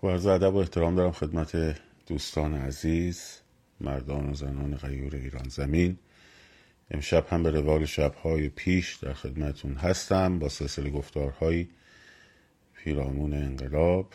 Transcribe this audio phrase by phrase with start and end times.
[0.00, 3.38] با عرض ادب و احترام دارم خدمت دوستان عزیز
[3.80, 5.98] مردان و زنان غیور ایران زمین.
[6.90, 11.68] امشب هم به روال شبهای پیش در خدمتون هستم با سلسله گفتارهایی
[12.74, 14.12] پیرامون انقلاب.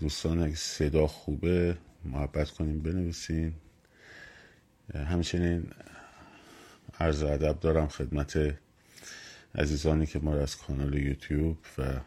[0.00, 3.52] دوستان اگه صدا خوبه محبت کنیم بنویسین.
[4.94, 5.70] همچنین
[7.00, 8.54] عرض ادب دارم خدمت
[9.54, 12.00] عزیزانی که ما را از کانال یوتیوب و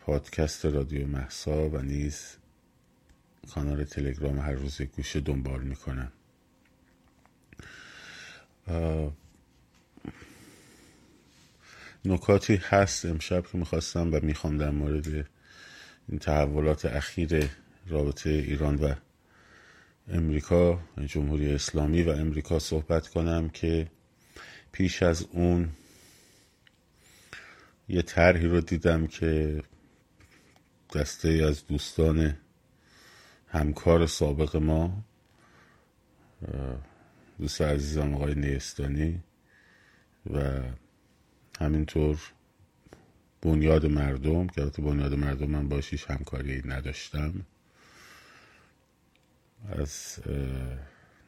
[0.00, 2.36] پادکست رادیو محسا و نیز
[3.54, 6.12] کانال تلگرام هر روز گوشه دنبال می‌کنن
[12.04, 15.06] نکاتی هست امشب که می‌خواستم و می‌خوام در مورد
[16.08, 17.50] این تحولات اخیر
[17.88, 18.94] رابطه ایران و
[20.08, 23.90] امریکا جمهوری اسلامی و امریکا صحبت کنم که
[24.72, 25.68] پیش از اون
[27.88, 29.62] یه طرحی رو دیدم که
[30.94, 32.36] دسته از دوستان
[33.48, 35.04] همکار سابق ما
[37.38, 39.20] دوست عزیزم آقای نیستانی
[40.34, 40.60] و
[41.60, 42.18] همینطور
[43.42, 47.46] بنیاد مردم که البته بنیاد مردم من باشیش همکاری نداشتم
[49.68, 50.18] از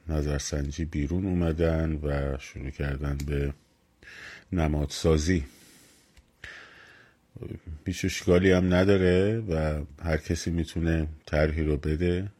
[0.08, 3.54] نظرسنجی بیرون اومدن و شروع کردن به
[4.52, 5.44] نمادسازی.
[7.86, 12.32] هیچ اشکالی هم نداره و هر کسی می‌تونه طرحی رو بده.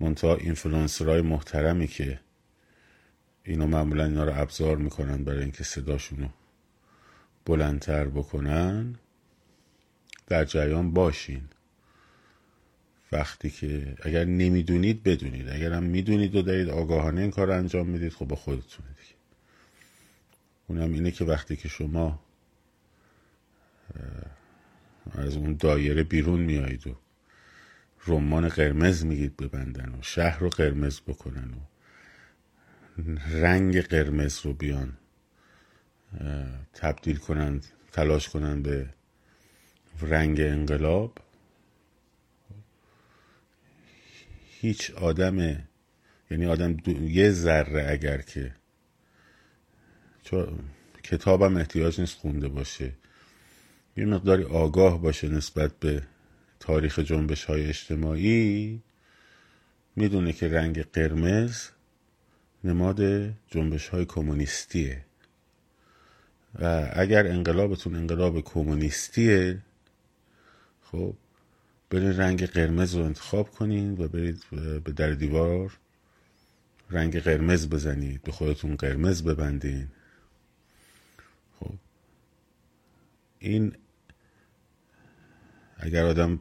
[0.00, 2.20] منتها اینفلانسرهای محترمی که
[3.44, 6.28] اینو معمولا اینا رو ابزار می‌کنن برای اینکه صداشونو
[7.46, 8.94] بلندتر بکنن
[10.26, 11.42] در جریان باشین.
[13.12, 17.86] وقتی که اگر نمی‌دونید بدونید اگر هم می‌دونید و دارید آگاهانه این کار رو انجام
[17.86, 19.14] می‌دید خب با خودتونه دیگه.
[20.66, 22.20] اونم اینه که وقتی که شما
[25.12, 26.96] از اون دایره بیرون میایید و
[28.06, 31.60] رمان قرمز میگید ببندن و شهر رو قرمز بکنن و
[33.30, 34.98] رنگ قرمز رو بیان
[36.74, 38.94] تبدیل کنند تلاش کنند به
[40.00, 41.18] رنگ انقلاب.
[44.60, 45.38] هیچ آدم
[46.30, 48.54] یعنی آدم یه ذره اگر که
[51.02, 52.92] کتابم احتیاج نیست خونده باشه.
[53.96, 56.02] یه مقداری آگاه باشه نسبت به
[56.60, 58.82] تاریخ جنبش های اجتماعی.
[59.96, 61.68] می‌دونه که رنگ قرمز
[62.64, 63.00] نماد
[63.48, 65.04] جنبش های کمونیستیه.
[66.58, 69.58] و اگر انقلابتون انقلاب کمونیستیه
[70.82, 71.14] خب
[71.90, 74.42] برید رنگ قرمز رو انتخاب کنین و برید
[74.84, 75.78] به در دیوار
[76.90, 79.88] رنگ قرمز بزنید به خودتون قرمز ببندین
[81.60, 81.74] خب
[83.40, 83.72] این
[85.76, 86.40] اگر آدم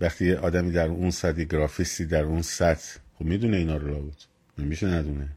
[0.00, 4.22] وقتی آدمی در اون سطح گرافیستی در اون سطح خب می‌دونه اینا رو بود
[4.58, 5.28] نمیشه ندونه.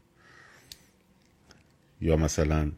[2.00, 2.72] یا مثلا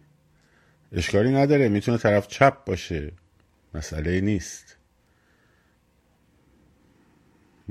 [0.92, 3.12] اشکالی نداره می‌تونه طرف چپ باشه.
[3.74, 4.76] مسئله نیست.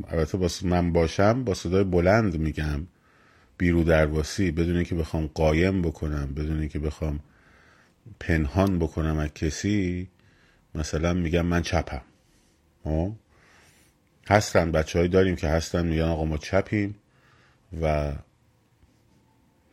[0.08, 2.88] البته با من باشم با صدای بلند میگم.
[3.58, 7.20] بیرو درواسی بدون که بخوام قایم بکنم بدون که بخوام
[8.20, 10.10] پنهان بکنم از کسی
[10.76, 12.02] مثلا میگم من چپم.
[12.86, 13.16] ها
[14.28, 16.96] هستن بچه داریم که هستن میگن آقا ما چپیم
[17.82, 18.14] و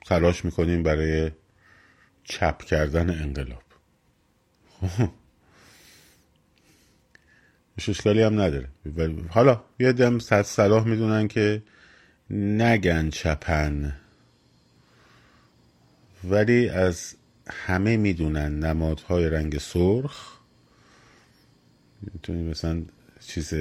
[0.07, 1.31] تلاش می‌کنیم برای
[2.25, 3.63] چپ کردن انقلاب.
[7.79, 8.69] اشکالی هم نداره.
[9.29, 11.63] حالا یه دم صد صلاح می‌دونن که
[12.31, 13.97] نگن چپن.
[16.25, 17.15] ولی از
[17.51, 20.39] همه می‌دونن نمادهای رنگ سرخ.
[22.03, 22.83] می‌تونی مثلا
[23.21, 23.55] چیز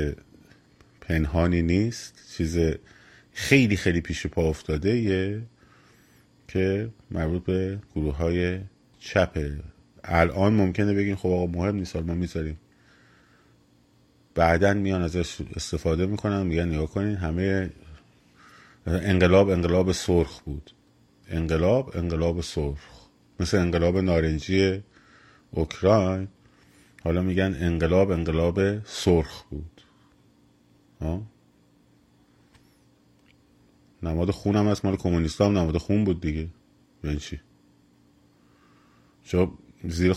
[1.02, 2.58] پنهانی نیست چیز
[3.34, 5.42] خیلی خیلی پیش پا افتاده یه
[6.48, 8.60] که مربوط به گروه های
[9.00, 9.60] چپه
[10.04, 12.60] الان ممکنه بگین خب آقا مهم نیست ما می‌ذاریم.
[14.36, 17.70] بعدا میان ازش استفاده می‌کنن میگن نگاه کنین همه
[18.88, 20.72] انقلاب انقلاب سرخ بود.
[21.30, 23.03] انقلاب انقلاب سرخ.
[23.40, 24.84] مثل انقلاب نارنجی
[25.52, 26.28] اوکراین.
[27.04, 29.82] حالا میگن انقلاب انقلاب سرخ بود.
[31.02, 31.24] ها؟
[34.04, 36.50] نماد خون هم از مال کمونیست هم نماد خون بود دیگه.
[37.04, 37.40] یعنی چی؟
[39.84, 40.14] زیر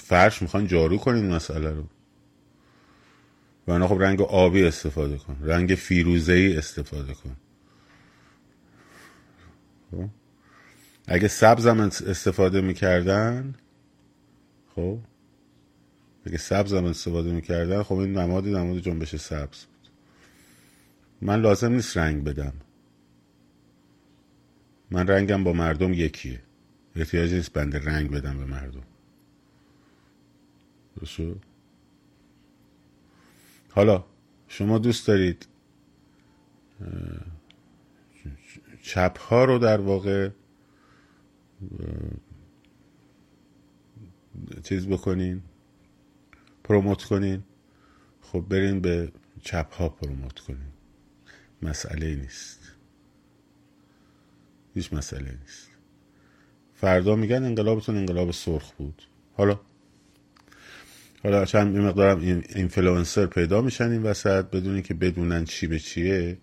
[0.00, 1.84] فرش می‌خوان جارو کنین مسئله رو.
[3.68, 5.36] و خب رنگ آبی استفاده کن.
[5.40, 7.36] رنگ فیروزه ای استفاده کن.
[9.90, 10.08] خب؟
[11.06, 13.54] اگه سبز هم استفاده می‌کردن
[14.74, 14.98] خب؟
[16.26, 19.88] اگه سبز هم استفاده می‌کردن خب این نماد نماد جنبش سبز بود.
[21.20, 22.52] من لازم نیست رنگ بدم.
[24.90, 26.42] من رنگم با مردم یکیه.
[26.96, 28.82] احتیاج نیست بنده رنگ بدم به مردم.
[30.96, 31.20] درست
[33.70, 34.04] حالا
[34.48, 35.46] شما دوست دارید
[38.82, 40.30] چپ ها رو در واقع
[44.62, 45.42] چیز بکنین
[46.64, 47.42] promote کنین.
[48.22, 49.12] خب برین به
[49.42, 50.72] چپ ها promote کنین.
[51.62, 52.60] مسئله نیست.
[54.74, 55.70] هیچ مسئله نیست.
[56.74, 59.02] فردا میگن انقلابتون انقلاب سرخ بود.
[59.34, 59.60] حالا؟
[61.22, 66.38] حالا چند مقدارم اینفلوئنسر پیدا میشن این وسط بدون که بدونن چی به چیه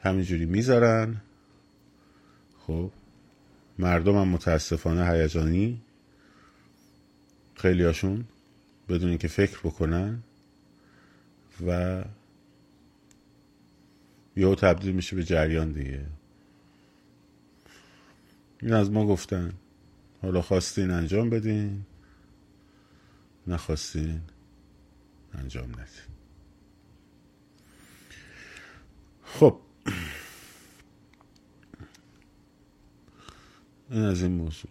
[0.00, 1.20] همینجوری می‌ذارن.
[2.66, 2.90] خب؟
[3.78, 5.82] مردم هم متاسفانه هیجانی.
[7.54, 8.24] خیلی هاشون
[8.88, 10.22] بدون اینکه فکر بکنن
[11.66, 12.04] و
[14.36, 16.06] یهو تبدیل میشه به جریان دیگه.
[18.62, 19.52] این از ما گفتن.
[20.22, 21.84] حالا خواستین انجام بدین.
[23.46, 24.20] نخواستین
[25.34, 26.12] انجام ندین.
[29.24, 29.60] خب.
[33.92, 34.70] این از این موضوع.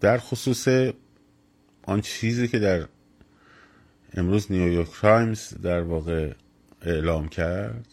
[0.00, 0.92] در خصوص
[1.82, 2.88] آن چیزی که در
[4.14, 6.32] امروز نیویورک تایمز در واقع
[6.82, 7.86] اعلام کرد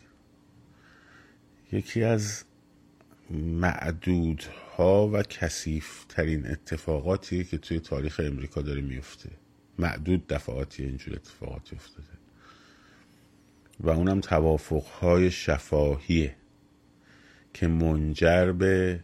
[1.72, 2.44] یکی از
[3.30, 9.30] معدودها و کثیف ترین اتفاقاتی که توی تاریخ امریکا داره میفته.
[9.80, 12.21] معدود دفعاتی اینجور اتفاقاتی افتاده.
[13.82, 16.36] و اونم توافقهای شفاهیه
[17.54, 19.00] که منجر به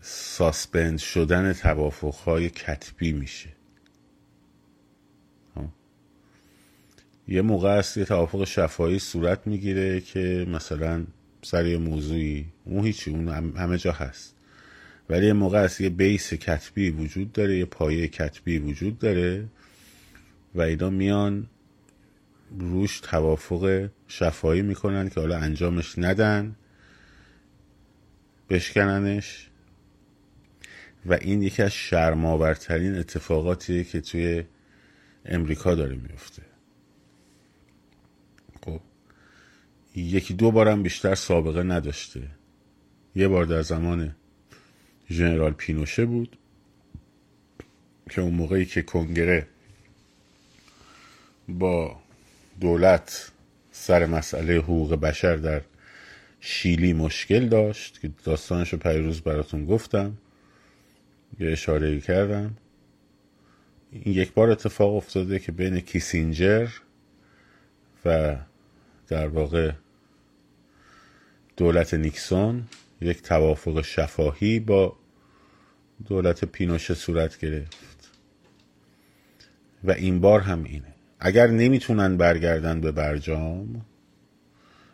[0.00, 3.48] ساسپند شدن توافقهای کتبی میشه.
[7.28, 11.04] یه موقع است یه توافق شفایی صورت می‌گیره که مثلا
[11.42, 14.34] سر یه موضوعی اون هیچی اون همه جا هست.
[15.08, 19.48] ولی یه موقع است یه بیس کتبی وجود داره یه پایه کتبی وجود داره
[20.54, 21.46] و اینا میان
[22.58, 26.56] روش توافق شفایی می‌کنن که حالا انجامش ندن
[28.50, 29.48] بشکننش.
[31.06, 34.44] و این یکی از شرماورترین اتفاقاتیه که توی
[35.24, 36.42] امریکا داره میفته
[38.64, 38.80] خب
[39.96, 42.28] یکی دو بارم بیشتر سابقه نداشته.
[43.14, 44.16] یه بار در زمان
[45.10, 46.38] ژنرال پینوشه بود
[48.10, 49.46] که اون موقعی که کنگره
[51.48, 51.96] با
[52.60, 53.30] دولت
[53.70, 55.62] سر مسئله حقوق بشر در
[56.40, 60.16] شیلی مشکل داشت که داستانش رو پیروز براتون گفتم.
[61.40, 62.56] یه اشاره کردم.
[63.92, 66.68] این یک بار اتفاق افتاده که بین کیسینجر
[68.04, 68.36] و
[69.08, 69.72] در واقع
[71.56, 72.64] دولت نیکسون
[73.00, 74.96] یک توافق شفاهی با
[76.06, 78.10] دولت پینوشه صورت گرفت.
[79.84, 80.97] و این بار هم اینه.
[81.20, 83.84] اگر نمی‌تونن برگردن به برجام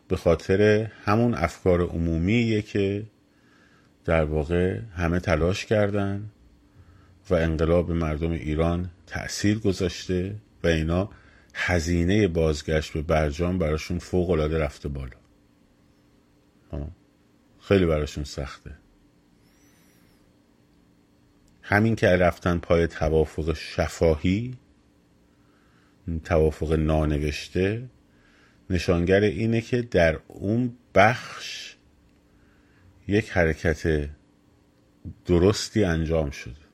[0.08, 3.06] به خاطر همون افکار عمومیه که
[4.04, 6.30] در واقع همه تلاش کردن
[7.30, 11.10] و انقلاب مردم ایران تأثیر گذاشته و اینا
[11.54, 15.16] هزینه بازگشت به برجام براشون فوق العاده رفته بالا.
[17.60, 18.70] خیلی براشون سخته.
[21.62, 24.54] همین که رفتن پای توافق شفاهی
[26.24, 27.88] توافق نانوشته
[28.70, 31.76] نشانگر اینه که در اون بخش
[33.08, 34.10] یک حرکت
[35.26, 36.64] درستی انجام شده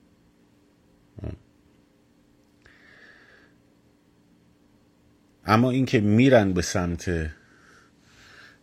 [5.45, 7.31] اما اینکه میرن به سمت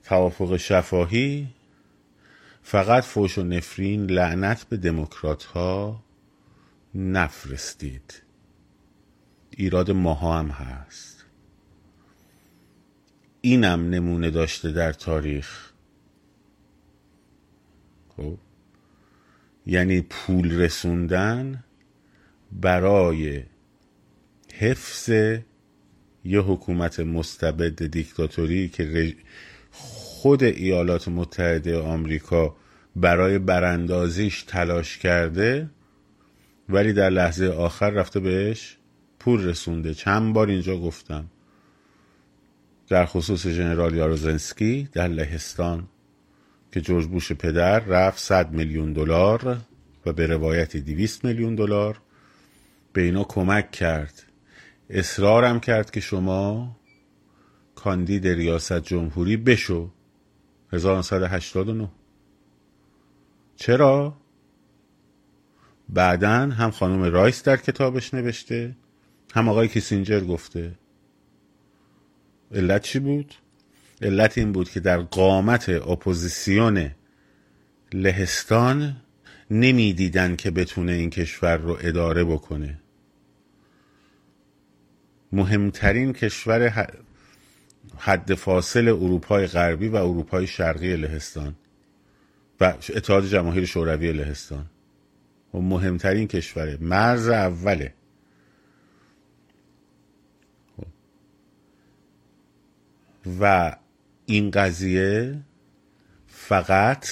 [0.04, 1.48] توافق شفاهی
[2.62, 6.04] فقط فوش و نفرین لعنت به دموکرات ها
[6.96, 8.27] نفرستید.
[9.60, 11.26] ایراد ماها هم هست.
[13.42, 15.72] اینم نمونه داشته در تاریخ.
[18.18, 18.38] خب؟
[19.66, 21.64] یعنی پول رسوندن
[22.52, 23.44] برای
[24.54, 25.10] حفظ
[26.26, 29.16] یه حکومت مستبد دیکتاتوری که
[29.72, 32.56] خود ایالات متحده آمریکا
[32.96, 35.70] برای براندازیش تلاش کرده
[36.70, 38.77] ولی در لحظه آخر رفته بهش
[39.28, 39.94] پول رسونده.
[39.94, 41.26] چند بار اینجا گفتم.
[42.88, 45.88] در خصوص ژنرال یاروزنسکی در لهستان
[46.72, 49.58] که جورج بوش پدر رفت 100 میلیون دلار
[50.06, 52.02] و به روایتی 200 میلیون دلار.
[52.94, 54.24] به اینا کمک کرد.
[54.90, 56.76] اصرارم کرد که شما
[57.76, 59.92] کاندید ریاست جمهوری بشو.
[60.74, 61.90] 1989
[63.56, 64.18] چرا؟
[65.90, 68.76] بعدا هم خانم رایس در کتابش نوشته.
[69.34, 70.72] هم آقای کیسینجر گفته.
[72.52, 73.34] علت چی بود؟
[74.02, 76.92] علت این بود که در قامت اپوزیسیون
[77.94, 78.96] لهستان
[79.52, 82.80] نمی‌دیدن که بتونه این کشور رو اداره بکنه.
[85.32, 86.90] مهمترین کشور
[87.98, 91.56] حد فاصل اروپای غربی و اروپای شرقی لهستان
[92.60, 94.66] و اتحاد جماهیر شوروی لهستان.
[95.54, 96.78] و مهمترین کشوره.
[96.82, 97.94] مرز اوله.
[103.40, 103.76] و
[104.26, 105.40] این قضیه
[106.28, 107.08] فقط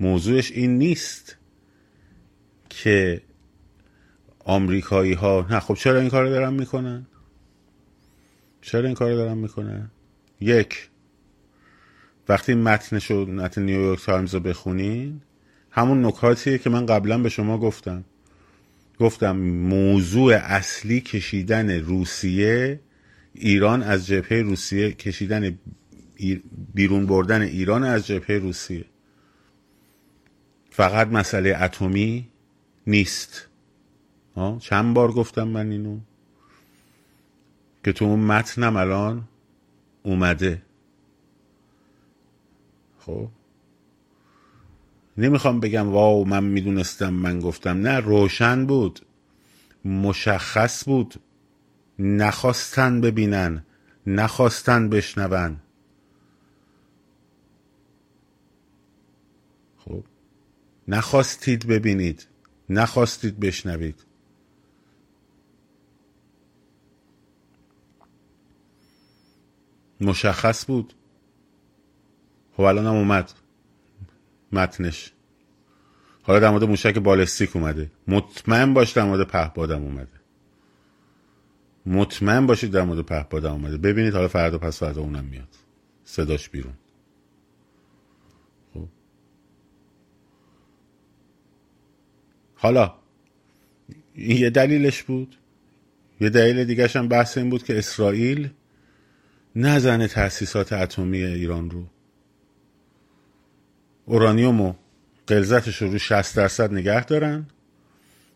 [0.00, 1.36] موضوعش این نیست
[2.68, 3.22] که
[4.44, 7.06] آمریکایی ها نه خب چرا این کار دارن می‌کنن؟
[8.60, 9.90] چرا این کار دارن می‌کنن؟
[10.40, 10.90] یک
[12.28, 15.20] وقتی متنش رو متن نیویورک تایمز رو بخونین
[15.70, 18.04] همون نکاتیه که من قبلا به شما گفتم.
[18.98, 22.80] گفتم موضوع اصلی کشیدن روسیه
[23.34, 25.58] ایران از جبهه روسیه کشیدن
[26.74, 28.84] بیرون بردن ایران از جبهه روسیه.
[30.70, 32.28] فقط مسئله اتمی
[32.86, 33.48] نیست.
[34.60, 35.98] چند بار گفتم من اینو؟
[37.84, 39.28] که تو اون متنم الان
[40.02, 40.62] اومده.
[42.98, 43.28] خب؟
[45.16, 47.80] نمی‌خوام بگم واو من می‌دونستم من گفتم.
[47.80, 49.00] نه روشن بود.
[49.84, 51.14] مشخص بود.
[52.02, 53.64] نخواستن ببینن
[54.06, 55.60] نخواستن بشنون.
[59.76, 60.04] خب
[60.88, 62.26] نخواستید ببینید
[62.70, 64.04] نخواستید بشنوید.
[70.00, 70.94] مشخص بود.
[72.56, 73.32] خب الان هم اومد.
[74.52, 75.12] متنش.
[76.22, 77.90] حالا در مورد موشک بالستیک اومده.
[78.08, 80.21] مطمئن باش در مورد پهپادم اومده.
[81.86, 83.76] مطمئن باشید در مورد پهپادم اومده.
[83.76, 85.48] ببینید حالا فردا پس فردا اونم میاد.
[86.04, 86.72] صداش بیرون.
[88.74, 88.88] خب.
[92.54, 92.94] حالا
[94.16, 95.36] یه دلیلش بود.
[96.20, 98.50] یه دلیل دیگه هم بحث این بود که اسرائیل
[99.56, 101.86] نزنه تأسیسات اتمی ایران رو.
[104.04, 104.74] اورانیوم و
[105.26, 107.46] قلزتش رو 60 درصد نگه دارن.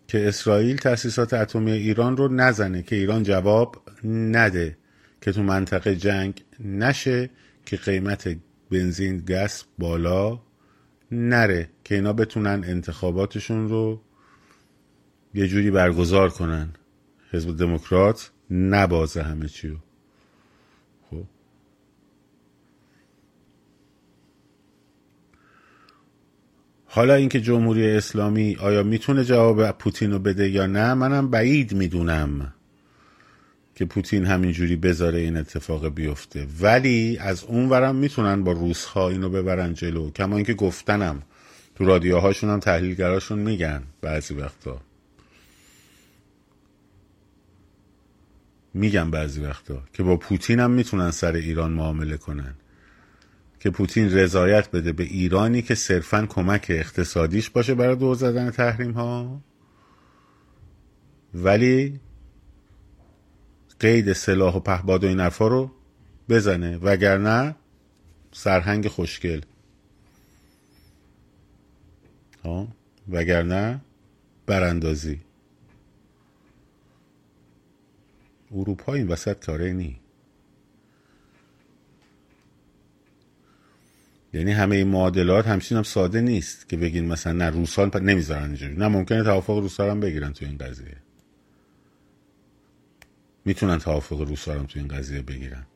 [0.08, 4.76] که اسرائیل تأسیسات اتمی ایران رو نزنه که ایران جواب نده
[5.20, 7.30] که تو منطقه جنگ نشه
[7.66, 8.36] که قیمت
[8.70, 10.40] بنزین گس بالا
[11.12, 14.02] نره که اینا بتونن انتخاباتشون رو
[15.34, 16.68] یه جوری برگزار کنن.
[17.30, 19.76] حزب دموکرات نبازه همه چیو
[26.96, 32.54] حالا اینکه جمهوری اسلامی آیا می‌تونه جواب پوتین رو بده یا نه منم بعید می‌دونم
[33.74, 36.46] که پوتین همینجوری بذاره این اتفاق بیفته.
[36.60, 41.22] ولی از اون ورم می‌تونن با روسها اینو ببرن جلو کما اینکه گفتنم.
[41.74, 44.80] تو رادیوهاشون هم تحلیلگراشون میگن بعضی وقتا.
[48.74, 52.54] میگن بعضی وقتا که با پوتین هم می‌تونن سر ایران معامله کنن.
[53.60, 58.90] که پوتین رضایت بده به ایرانی که صرفا کمک اقتصادیش باشه برای دور زدن تحریم
[58.90, 59.40] ها
[61.34, 62.00] ولی
[63.80, 65.70] قید سلاح و پهباد و این حرفا رو
[66.28, 66.76] بزنه.
[66.76, 67.56] وگرنه
[68.32, 69.40] سرهنگ خوشگل.
[73.08, 73.80] وگرنه
[74.46, 75.20] براندازی.
[78.50, 80.00] اروپا این وسط کاره نی.
[84.36, 88.74] یعنی همه این معادلات همچین هم ساده نیست که بگین مثلا نه روسان نمی‌ذارن اینجوری.
[88.76, 90.96] نه ممکنه توافق روسا هم بگیرن تو این قضیه.
[93.44, 95.66] می‌تونن توافق روسا هم تو این قضیه بگیرن.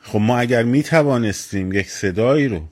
[0.00, 2.68] خب ما اگر می توانستیم یک صدایی رو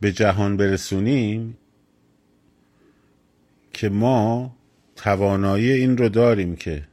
[0.00, 1.58] به جهان برسونیم
[3.72, 4.56] که ما
[4.96, 6.91] توانایی این رو داریم که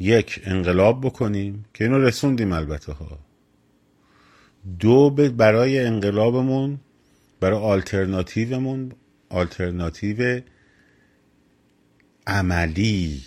[0.00, 3.18] یک انقلاب بکنیم که اینو رسوندیم البته ها.
[4.78, 6.80] دو برای انقلابمون
[7.40, 8.92] برای آلترناتیومون
[9.28, 10.40] آلترناتیو
[12.26, 13.22] عملی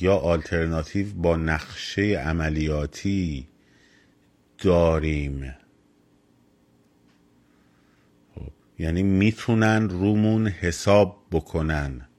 [0.00, 3.46] یا آلترناتیو با نقشه عملیاتی
[4.58, 5.54] داریم.
[8.34, 12.09] خب، یعنی می‌تونن رومون حساب بکنن.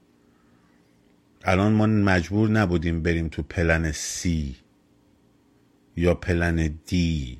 [1.44, 4.56] الان ما مجبور نبودیم بریم تو پلن سی
[5.96, 7.38] یا پلن دی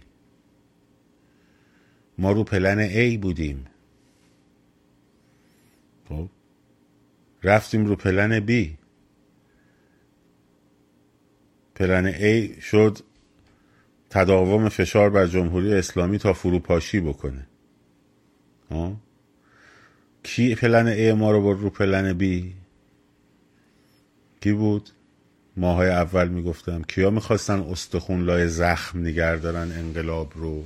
[2.18, 3.66] ما رو پلن A بودیم.
[6.08, 6.28] خب.
[7.42, 8.68] رفتیم رو پلن B.
[11.74, 12.98] پلن A شد
[14.10, 17.46] تداوم فشار بر جمهوری اسلامی تا فروپاشی بکنه.
[18.70, 18.96] ها
[20.22, 22.52] کی پلن A ما رو برد رو پلن B
[24.42, 24.90] کی بود؟
[25.56, 26.82] ماهای اول می‌گفتم.
[26.82, 30.64] کیا می‌خواستن استخون لای زخم نگر دارن انقلاب رو؟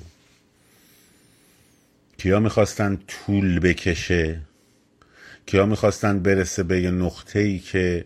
[2.18, 4.40] کیا می‌خواستن طول بکشه؟
[5.46, 8.04] کیا می‌خواستن برسه به یه نقطه ای که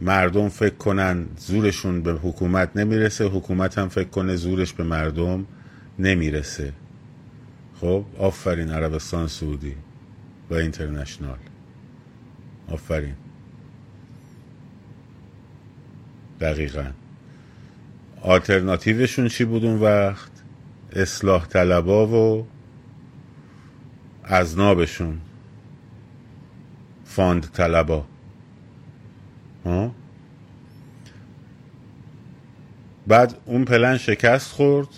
[0.00, 5.46] مردم فکر کنن زورشون به حکومت نمی‌رسه حکومت هم فکر کنه زورش به مردم
[5.98, 6.72] نمی‌رسه.
[7.80, 9.74] خب آفرین عربستان سعودی
[10.50, 11.38] و اینترنشنال.
[12.68, 13.14] آفرین.
[16.40, 16.90] دقیقا.
[18.22, 20.30] آلترناتیوشون چی بود اون وقت؟
[20.92, 22.46] اصلاح طلبا و
[24.24, 25.20] اذنابشون
[27.04, 28.06] fund طلبا.
[29.64, 29.94] ها؟
[33.06, 34.88] بعد اون پلن شکست خورد.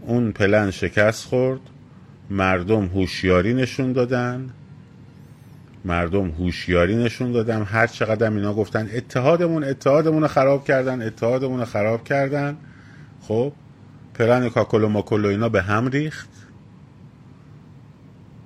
[0.00, 1.60] اون پلن شکست خورد.
[2.30, 4.50] مردم هوشیاری نشون دادن.
[5.84, 7.62] مردم هوشیاری نشون دادن.
[7.62, 12.56] هر چقدر اینا گفتن اتحادمون اتحادمون رو خراب کردن اتحادمون رو خراب کردن.
[13.22, 13.52] خب
[14.14, 16.28] پلن کاکل و اینا به هم ریخت.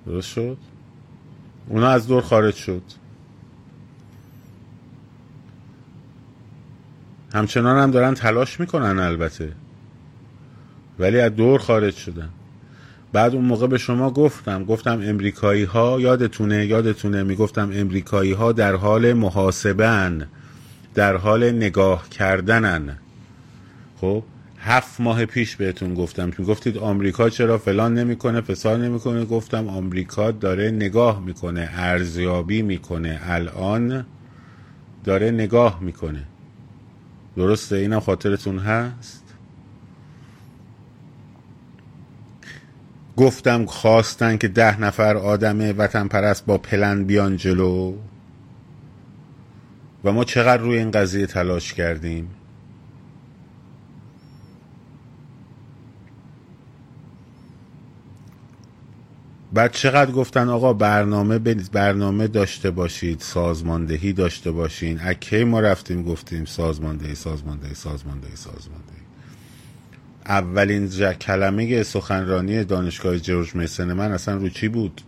[0.07, 0.59] درست شد؟
[1.69, 2.83] اونا از دور خارج شد.
[7.35, 9.53] همچنان هم دارن تلاش می‌کنن البته.
[10.99, 12.31] ولی از دور خارج شدن.
[13.15, 18.75] بعد اون موقع به شما گفتم گفتم امریکایی ها یادتونه یادتونه می‌گفتم امریکایی ها در
[18.75, 20.29] حال محاسبن
[20.95, 22.99] در حال نگاه کردنن.
[24.01, 24.23] خب
[24.59, 30.71] هفت ماه پیش بهتون گفتم گفتید آمریکا چرا فلان نمی‌کنه فساد نمی‌کنه؟ گفتم آمریکا داره
[30.71, 33.21] نگاه می‌کنه ارزیابی می‌کنه.
[33.25, 34.07] الان
[35.05, 36.25] داره نگاه می‌کنه.
[37.37, 39.24] درسته؟ اینم خاطرتون هست؟
[43.17, 47.95] گفتم خواستن که ده نفر آدم وطن پرست با پلن بیان جلو.
[50.05, 52.31] و ما چقدر روی این قضیه تلاش کردیم؟
[59.53, 61.39] بعد چقدر گفتن آقا برنامه
[61.73, 65.01] برنامه داشته باشید سازماندهی داشته باشین.
[65.03, 68.94] اکی ما رفتیم گفتیم سازماندهی سازماندهی سازماندهی سازماندهی.
[70.27, 75.01] اولین کلمه سخنرانی دانشگاه جورج میسن من اصلا رو چی بود؟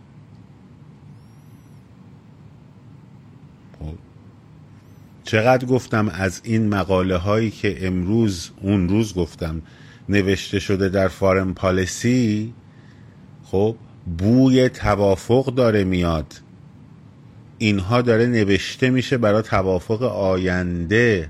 [3.79, 3.93] خب.
[5.23, 9.61] چقدر گفتم از این مقاله هایی که امروز اون روز گفتم
[10.09, 12.53] نوشته شده در فارم پالیسی
[13.43, 13.75] خب
[14.17, 16.33] بوی توافق داره میاد.
[17.57, 21.29] اینها داره نوشته میشه برای توافق آینده.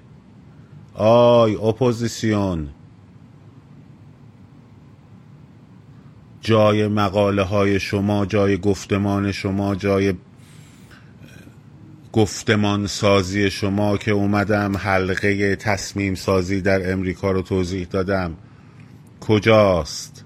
[0.93, 2.69] آی اپوزیسیون.
[6.47, 10.13] جای مقاله های شما جای گفتمان شما جای
[12.13, 18.35] گفتمان سازی شما که اومدم حلقه تصمیم سازی در امریکا رو توضیح دادم.
[19.19, 20.25] کجاست؟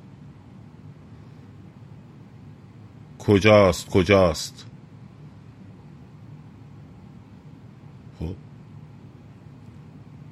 [3.19, 4.65] کجاست؟ کجاست؟
[8.19, 8.35] خب.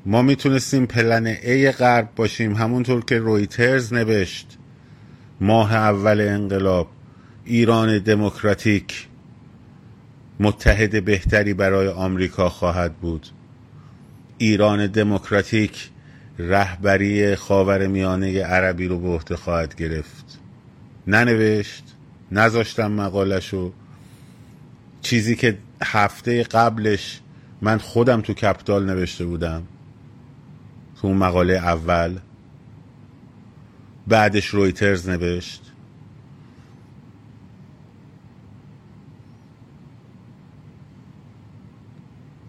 [0.05, 4.58] ما می‌تونستیم پلن ای غرب باشیم همونطور که رویترز نوشت.
[5.41, 6.87] ماه اول انقلاب
[7.45, 9.07] ایران دموکراتیک
[10.39, 13.27] متحد بهتری برای آمریکا خواهد بود.
[14.37, 15.89] ایران دموکراتیک
[16.39, 20.39] رهبری خاور میانه عربی رو به عهده خواهد گرفت.
[21.07, 21.83] ننوشت
[22.31, 23.73] نذاشتم مقالشو
[25.01, 27.19] چیزی که هفته قبلش
[27.61, 29.63] من خودم تو کپتال نوشته بودم
[31.01, 32.17] تو اون مقاله اول
[34.09, 35.71] بعدش رویترز نوشت.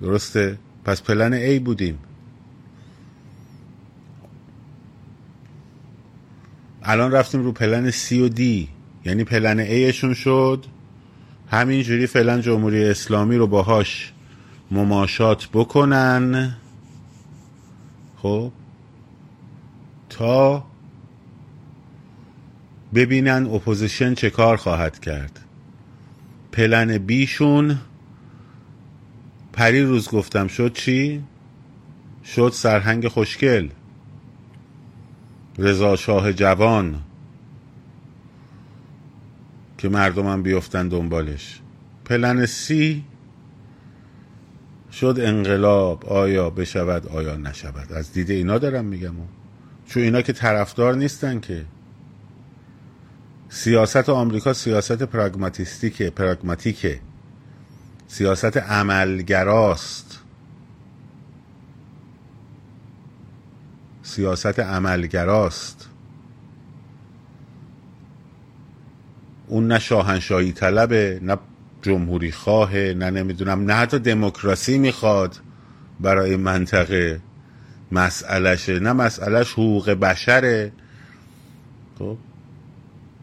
[0.01, 1.99] درسته؟ پس plan A بودیم.
[6.83, 8.69] الان رفتیم رو plan C و D
[9.05, 10.65] یعنی پلن ایشون شد.
[11.51, 14.13] همینجوری فعلا جمهوری اسلامی رو باهاش
[14.71, 16.57] مماشات بکنن.
[18.17, 18.53] خب؟
[20.11, 20.70] تا
[22.95, 25.41] ببینن opposition چه کار خواهد کرد.
[26.53, 27.79] پلن بیشون.
[29.53, 31.23] پری روز گفتم شد چی؟
[32.25, 33.69] شد سرهنگ خوشگل.
[35.59, 37.01] رضا شاه جوان.
[39.79, 41.61] که مردمم بیفتن دنبالش.
[42.05, 43.05] پلن سی.
[44.93, 46.07] شد انقلاب.
[46.07, 47.93] آیا بشود آیا نشود.
[47.93, 49.15] از دید اینا دارم میگم.
[49.87, 51.65] چون اینا که طرفدار نیستن که.
[53.53, 57.01] سیاست آمریکا سیاست پراگماتیستیکه پراگماتیکه.
[58.09, 60.21] سیاست عملگراست.
[64.03, 65.89] سیاست عملگراست.
[69.49, 71.39] اون نه شاهنشاهی طلبه نه
[71.83, 75.37] جمهوری خواهه نه نمی‌دونم نه حتی دموکراسی می‌خواد
[76.01, 77.21] برای منطقه.
[77.93, 80.73] مسئلهشه نه مسئلهش حقوق بشره.
[81.99, 82.17] خب؟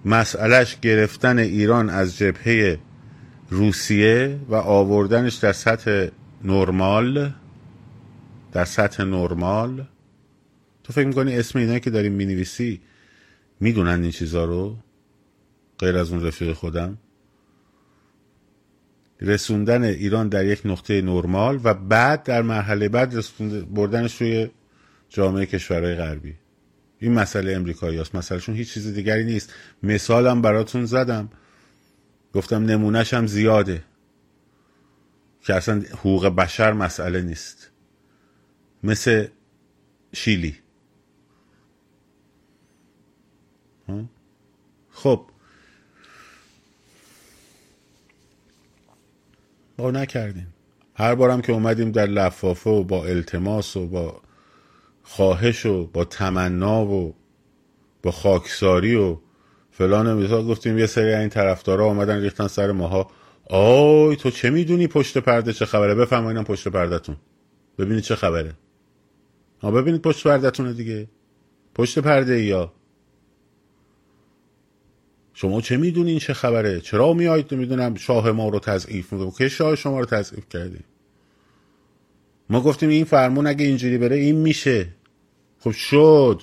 [0.05, 2.79] مسئلهش گرفتن ایران از جبهه
[3.49, 6.07] روسیه و آوردنش در سطح
[6.43, 7.33] نرمال.
[8.51, 9.87] در سطح نرمال.
[10.83, 12.81] تو فکر می‌کنی اسم اینا که داریم می‌نویسی
[13.59, 14.77] می‌دونن این چیزا رو؟
[15.79, 16.97] غیر از اون رفیق خودم.
[19.21, 23.13] رسوندن ایران در یک نقطه نرمال و بعد در مرحله بعد
[23.73, 24.49] بردنش روی
[25.09, 26.35] جامعه کشورهای غربی.
[26.99, 29.53] این مسئله امریکایی هست مسئلهشون هیچ چیز دیگری نیست.
[29.83, 31.29] مثالم براتون زدم.
[32.33, 33.83] گفتم نمونهش هم زیاده.
[35.41, 37.71] که اصلا حقوق بشر مسئله نیست.
[38.83, 39.27] مثل
[40.13, 40.55] شیلی.
[44.91, 45.25] خب.
[49.77, 50.53] با نکردیم
[50.95, 54.21] هر بارم که اومدیم در لفافه و با التماس و با
[55.07, 57.15] خواهش و با تمنا و
[58.03, 59.17] با خاکساری و
[59.71, 63.11] فلان مثال گفتیم یه سری این طرفدارا اومدن ریختن سر ماها.
[63.49, 67.15] آی تو چه می‌دونی پشت پرده چه خبره؟ بفرمایینم پشت پردهتون.
[67.77, 68.53] ببینید چه خبره.
[69.61, 71.07] ها ببینید پشت پردهتونه دیگه.
[71.75, 72.73] پشت پرده یا
[75.33, 79.31] شما چه می‌دونین چه خبره؟ چرا میایید می‌دونم شاه ما رو تضعیف می‌کنه.
[79.37, 80.83] که شاه شما رو تضعیف کردیم.
[82.49, 84.87] ما گفتیم این فرمون اگه اینجوری بره این میشه.
[85.59, 86.41] خب شد.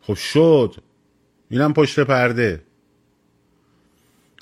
[0.00, 0.76] خب شد.
[1.50, 2.62] اینم پشت پرده.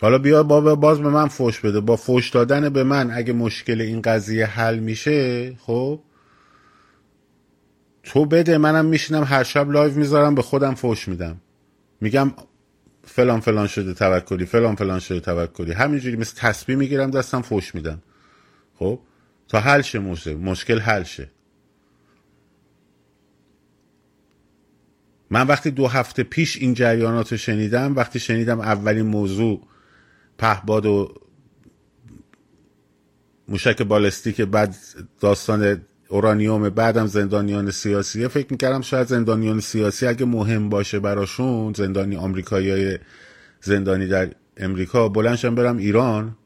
[0.01, 1.81] حالا بیا با باز به من فوش بده.
[1.81, 6.01] با فوش دادن به من اگه مشکل این قضیه حل میشه خب؟
[8.03, 11.41] تو بده منم میشینم هر شب live می‌ذارم به خودم فوش میدم.
[12.01, 12.33] میگم
[13.05, 15.73] فلان فلان شده توکلی فلان فلان شده توکلی.
[15.73, 18.03] همینجوری مثل تسبیح می‌گیرم دستم فوش میدم.
[18.79, 18.99] خب؟
[19.49, 19.99] تا حل شه
[20.35, 21.31] مشکل حل شه.
[25.31, 29.67] من وقتی دو هفته پیش این جریانات رو شنیدم وقتی شنیدم اولین موضوع
[30.39, 31.15] پهباد و
[33.49, 34.77] موشک بالستیک بعد
[35.21, 42.17] داستان اورانیوم بعدم زندانیان سیاسیه فکر می‌کردم شاید زندانیان سیاسی اگه مهم باشه براشون زندانی
[42.17, 42.99] آمریکایی
[43.61, 46.37] زندانی در امریکا بلنشم برم ایران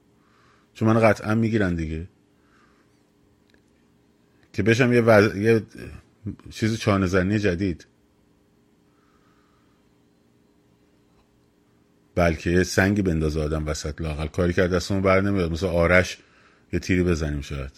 [0.75, 2.09] چون من قطعا می‌گیرن دیگه.
[4.53, 5.37] که بشم یه, وز...
[5.37, 5.63] یه
[6.51, 7.87] چیز چانه زنی جدید.
[12.15, 15.53] بلکه یه سنگی بندازه آدم وسط لاقل کاری کرد دستمون بر نمیاد.
[15.53, 16.19] مثل آرش
[16.73, 17.71] یه تیری بزنیم شاید.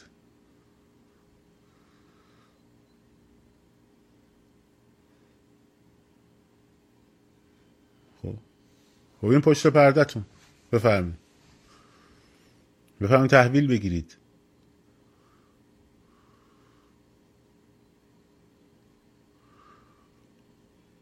[8.23, 8.35] خب.
[9.21, 10.25] خب این پشت پردتون
[10.73, 11.15] بفرمید
[13.01, 14.17] بفرمید تحویل بگیرید.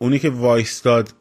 [0.03, 1.15] اونی که وایستاد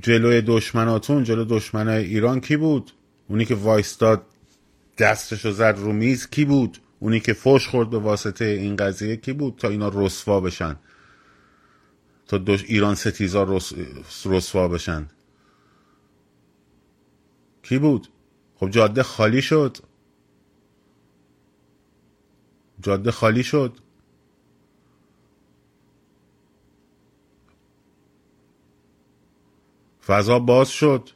[0.00, 2.92] جلوی دشمناتون جلو دشمنای ایران کی بود؟
[3.28, 4.26] اونی که وایستاد
[4.98, 9.32] دستشو زد رو میز کی بود؟ اونی که فوش خورد به واسطه این قضیه کی
[9.32, 10.76] بود تا اینا رسوا بشن؟
[12.26, 13.72] تا دوش ایران ستیزا رس...
[14.24, 15.06] رسوا بشن.
[17.62, 18.08] کی بود؟
[18.56, 19.76] خب جاده خالی شد.
[22.82, 23.85] جاده خالی شد.
[30.06, 31.10] فضا باز شد.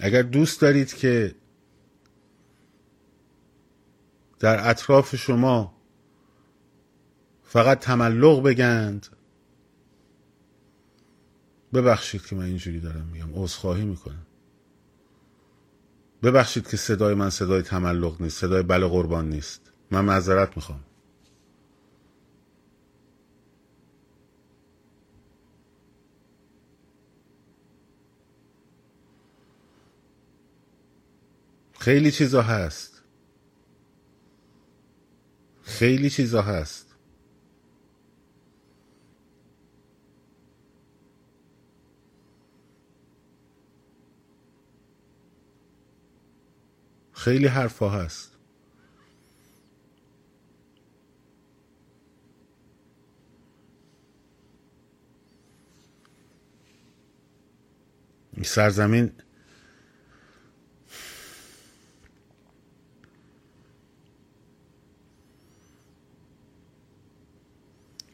[0.00, 1.34] اگر دوست دارید که
[4.38, 5.74] در اطراف شما
[7.42, 9.06] فقط تملق بگند
[11.74, 14.26] ببخشید که من اینجوری دارم میگم عذرخواهی می‌کنم.
[16.22, 19.72] ببخشید که صدای من صدای تملق نیست صدای بله قربان نیست.
[19.90, 20.80] من معذرت می‌خوام.
[31.78, 33.02] خیلی چیزا هست.
[35.62, 36.89] خیلی چیزا هست.
[47.20, 48.36] خیلی حرفا هست.
[58.42, 59.12] سرزمین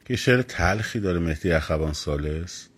[0.05, 2.69] که شعر تلخی داره مهدی اخوان سالس.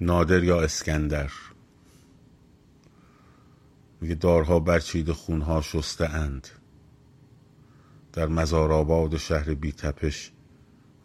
[0.00, 1.30] نادر یا اسکندر؟
[4.00, 6.48] میگه دارها برچید خونها شسته اند.
[8.12, 10.32] در مزار آباد شهر بی تپش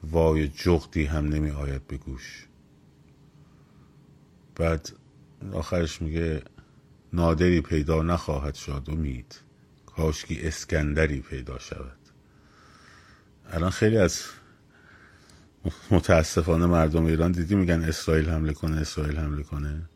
[0.03, 2.47] وای جغدی هم نمی آید به گوش.
[4.55, 4.89] بعد
[5.53, 6.43] آخرش میگه
[7.13, 9.41] نادری پیدا نخواهد شد امید.
[9.85, 11.97] کاشکی اسکندری پیدا شود.
[13.49, 14.23] الان خیلی از
[15.91, 19.89] متاسفانه مردم ایران دیدی میگن اسرائیل حمله کنه اسرائیل حمله کنه.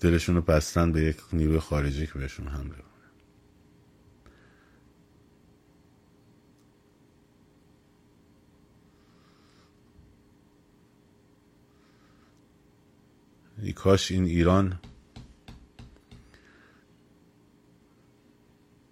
[0.00, 2.86] دلشون رو بستن به یک نیروی خارجی که بهشون حمله کنه.
[13.62, 14.80] ای کاش این ایران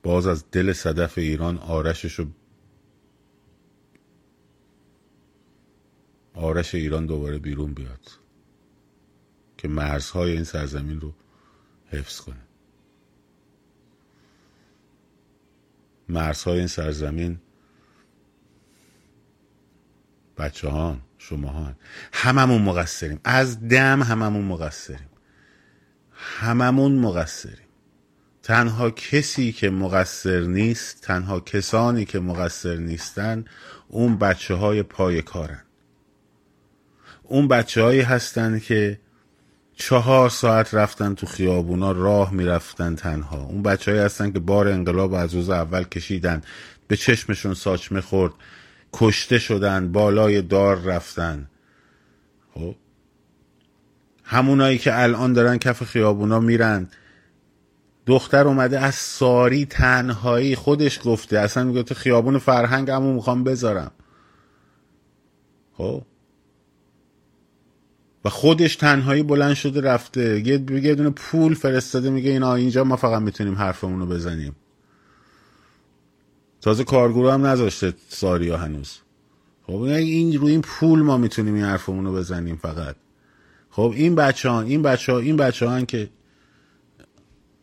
[0.03, 2.27] باز از دل صدف ایران آرشش رو
[6.35, 8.11] آرش ایران دوباره بیرون بیاد
[9.59, 11.15] که مرزهای این سرزمین رو
[11.87, 12.37] حفظ کنه.
[16.09, 17.39] مرزهای این سرزمین
[20.39, 21.75] بچه ها شما ها
[22.13, 23.21] هممون مقصریم.
[23.25, 25.09] از دم هممون مقصریم.
[26.13, 27.67] هممون مقصریم.
[28.43, 33.45] تنها کسی که مقصر نیست تنها کسانی که مقصر نیستن
[33.89, 35.63] اون بچه های پای کارن.
[37.31, 39.01] اون بچه هایی هستن که
[39.75, 43.43] چهار ساعت رفتن تو خیابونا راه می‌رفتن تنها.
[43.45, 46.43] اون بچه هایی هستن که بار انقلاب از روز اول کشیدن
[46.89, 48.33] به چشمشون ساچمه خورد
[48.93, 51.49] کشته شدن بالای دار رفتن.
[52.55, 52.75] خب؟
[54.25, 56.89] همونایی که الان دارن کف خیابونا میرن.
[58.07, 63.91] دختر اومده از ساری تنهایی خودش گفته اصلا میگه تو خیابون فرهنگ همون می‌خوام بذارم.
[65.77, 66.03] خب؟
[68.25, 70.49] و خودش تنهایی بلند شده رفته.
[70.49, 74.57] یه دونه پول فرستاده میگه اینا اینجا ما فقط می‌تونیم حرفمون رو بزنیم.
[76.61, 78.99] تازه کارگروه هم نذاشته ساریا هنوز.
[79.67, 82.97] خب این روی این پول ما می‌تونیم این حرفمون رو بزنیم فقط.
[83.71, 86.11] خب این بچه ها این بچه ها این بچه ها که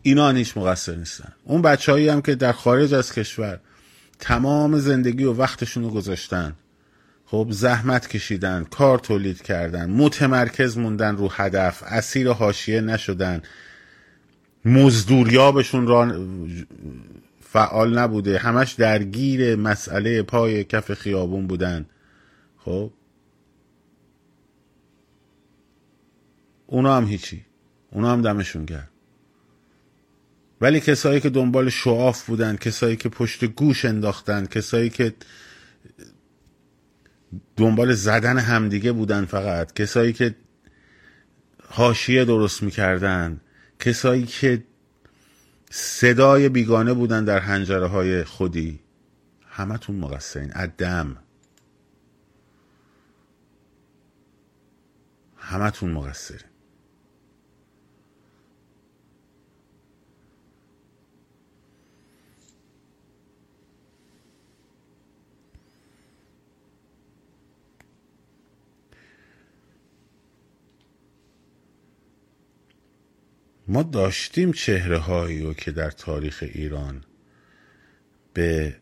[0.02, 1.34] اینا هیچ مقصر نیستن.
[1.44, 3.60] اون بچه هایی هم که در خارج از کشور
[4.20, 6.56] تمام زندگی و وقتشون رو گذاشتن.
[7.30, 13.42] خب زحمت کشیدن کار تولید کردن متمرکز موندن رو هدف اسیر حاشیه نشدن.
[14.66, 16.28] مزدوریابشون را
[17.42, 18.38] فعال نبوده.
[18.38, 21.86] همش درگیر مسئله پای کف خیابون بودن.
[22.58, 22.92] خب؟
[26.68, 27.46] اونا هم هیچی.
[27.92, 28.92] اونا هم دمشون گرد
[30.62, 35.14] ولی کسایی که دنبال شعاف بودن کسایی که پشت گوش انداختن کسایی که
[37.58, 39.74] دنبال زدن همدیگه بودن فقط.
[39.74, 40.36] کسایی که
[41.70, 43.42] حاشیه درست می‌کردن
[43.80, 44.64] کسایی که
[45.70, 48.80] صدای بیگانه بودن در هنجره های خودی.
[49.48, 50.52] همتون مقصرین.
[50.56, 51.18] ادم
[55.38, 56.57] همتون مقصرین.
[73.68, 77.04] ما داشتیم چهره هایی رو که در تاریخ ایران
[78.34, 78.76] به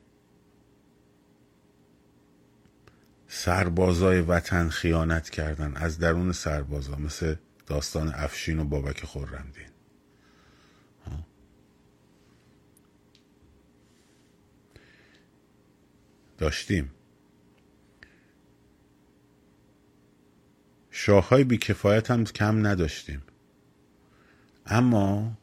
[3.28, 9.68] سربازای وطن خیانت کردن از درون سربازا مثل داستان افشین و بابک خورمدین
[16.38, 16.92] داشتیم.
[20.92, 23.22] شاههای بیکفایت هم کم نداشتیم.
[24.66, 25.38] اما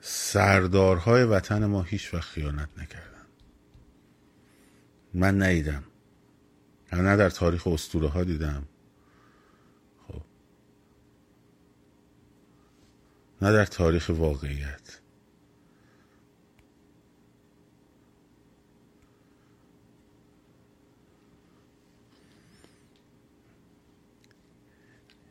[0.00, 3.26] سردارهای وطن ما هیچ وقت خیانت نکردن.
[5.14, 5.84] من ندیدم.
[6.92, 8.68] نه در تاریخ اسطوره ها دیدم.
[10.08, 10.22] خب.
[13.42, 14.99] نه در تاریخ واقعیت.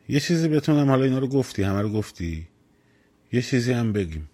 [0.10, 2.48] یه چیزی بتونم حالا اینا رو گفتی همه رو گفتی؟
[3.32, 4.30] یه چیزی هم بگیم.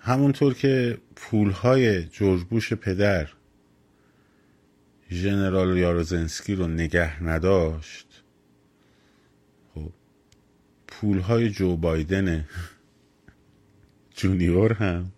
[0.00, 3.28] همونطور که پولهای جورج پدر
[5.10, 8.22] ژنرال یاروزنسکی رو نگه نداشت
[9.74, 9.92] خب
[10.88, 12.48] پولهای جو بایدن
[14.14, 15.12] جونیور هم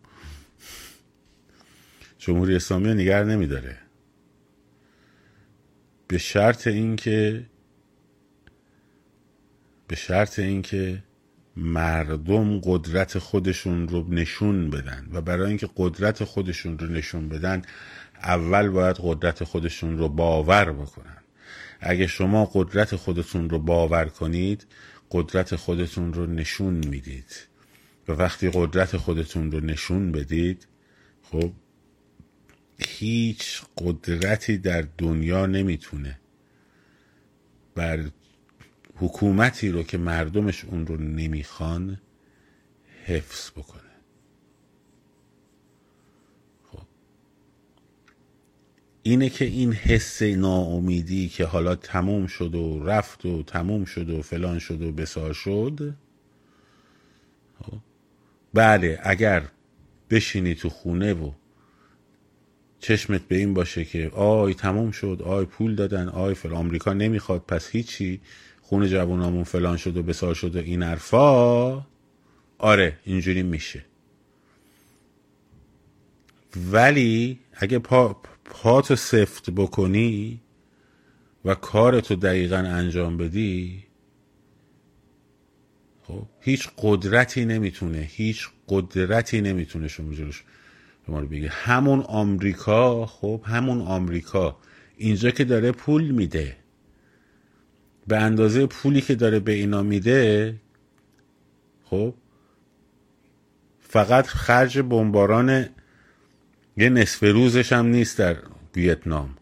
[2.18, 3.81] جمهوری اسلامی رو نگر نمیداره.
[6.12, 7.46] به شرط اینکه
[9.88, 11.02] به شرط اینکه
[11.56, 17.62] مردم قدرت خودشون رو نشون بدن و برای اینکه قدرت خودشون رو نشون بدن
[18.22, 21.16] اول باید قدرت خودشون رو باور بکنن.
[21.80, 24.66] اگه شما قدرت خودتون رو باور کنید
[25.10, 27.46] قدرت خودتون رو نشون می‌دید.
[28.08, 30.66] و وقتی قدرت خودتون رو نشون بدید
[31.22, 31.52] خب
[32.86, 36.18] هیچ قدرتی در دنیا نمی‌تونه
[37.74, 38.04] بر
[38.96, 42.00] حکومتی رو که مردمش اون رو نمی‌خوان
[43.04, 43.82] حفظ بکنه.
[46.72, 46.86] خب.
[49.02, 54.22] اینه که این حس ناامیدی که حالا تموم شد و رفت و تموم شد و
[54.22, 55.94] فلان شد و بسار شد
[57.62, 57.78] خب.
[58.54, 59.48] بله اگر
[60.10, 61.32] بشینی تو خونه و
[62.82, 66.56] چشمت به این باشه که آی تموم شد آی پول دادن آی فلان.
[66.56, 68.20] آمریکا نمی‌خواد پس هیچی.
[68.62, 71.86] خون جوانامون فلان شد و بسار شد و این حرفا.
[72.58, 73.84] آره اینجوری میشه.
[76.72, 80.40] ولی اگه پا پاتو سفت بکنی
[81.44, 83.84] و کارتو دقیقا انجام بدی
[86.02, 88.08] خب هیچ قدرتی نمی‌تونه.
[88.10, 90.44] هیچ قدرتی نمی‌تونه شما جلوش.
[91.08, 94.56] ما رو همون آمریکا خب همون آمریکا.
[94.96, 96.56] اینجا که داره پول میده.
[98.06, 100.54] به اندازه پولی که داره به اینا میده
[101.84, 102.14] خب
[103.80, 105.66] فقط خرج بمباران
[106.76, 108.36] یه نصف روزش هم نیست در
[108.76, 109.36] ویتنام.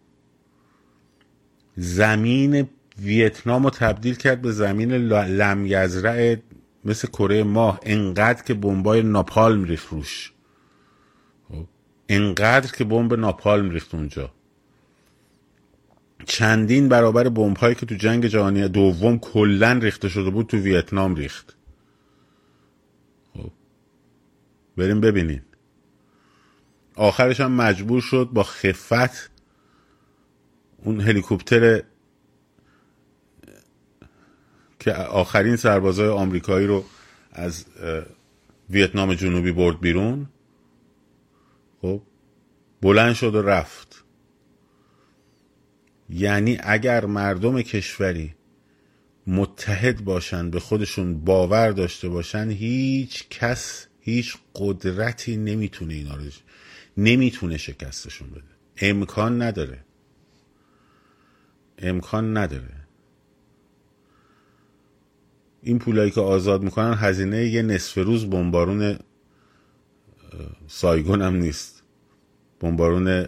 [1.77, 2.69] زمین
[2.99, 6.37] ویتنام رو تبدیل کرد به زمین لمیزرع
[6.85, 7.81] مثل کره ماه.
[7.83, 9.93] انقدر که بمبای ناپالم ریخت
[12.11, 14.31] انقدر که بمب ناپالم ریخت اونجا.
[16.27, 21.15] چندین برابر بمب هایی که تو جنگ جهانی دوم کلا ریخته شده بود تو ویتنام
[21.15, 21.57] ریخت.
[23.35, 23.51] خب.
[24.77, 25.43] بریم ببینین.
[26.97, 29.31] آخرش هم مجبور شد با خفت
[30.85, 31.83] اون هلیکوپتر
[34.79, 36.85] که آخرین سربازای آمریکایی رو
[37.33, 37.65] از
[38.71, 40.29] ویتنام جنوبی برد بیرون.
[41.81, 42.03] خب
[42.83, 44.05] بلند شد و رفت.
[46.11, 48.35] یعنی اگر مردم کشوری
[49.27, 56.23] متحد باشن به خودشون باور داشته باشن هیچ کس هیچ قدرتی نمی‌تونه اینا رو
[56.97, 58.43] نمی‌تونه شکستشون بده.
[58.77, 59.85] امکان نداره.
[61.79, 62.77] امکان نداره.
[65.63, 68.99] این پولایی که آزاد می‌کنن هزینه یه نصف روز بمبارون
[70.69, 71.83] سایگون هم نیست.
[72.61, 73.27] بمبارون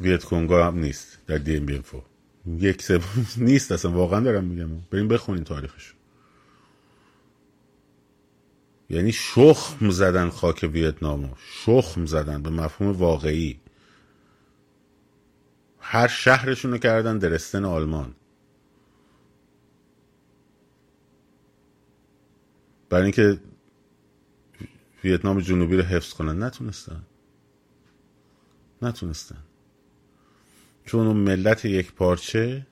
[0.00, 2.00] ویت کنگا هم نیست در دی ام بی فو
[2.46, 4.68] یک سوم نیست اصلا واقعا دارم میگم.
[4.90, 5.92] بریم بخونین تاریخش.
[8.90, 13.60] یعنی شخم زدن خاک ویتنامو شخم زدن به مفهوم واقعی.
[15.78, 18.14] هر شهرشونو کردن درستن آلمان.
[22.90, 23.38] برای اینکه
[25.04, 26.42] ویتنام جنوبی رو حفظ کنن.
[26.42, 27.02] نتونستن.
[28.82, 29.44] نتونستن.
[30.84, 32.66] چون اون ملت یک پارچه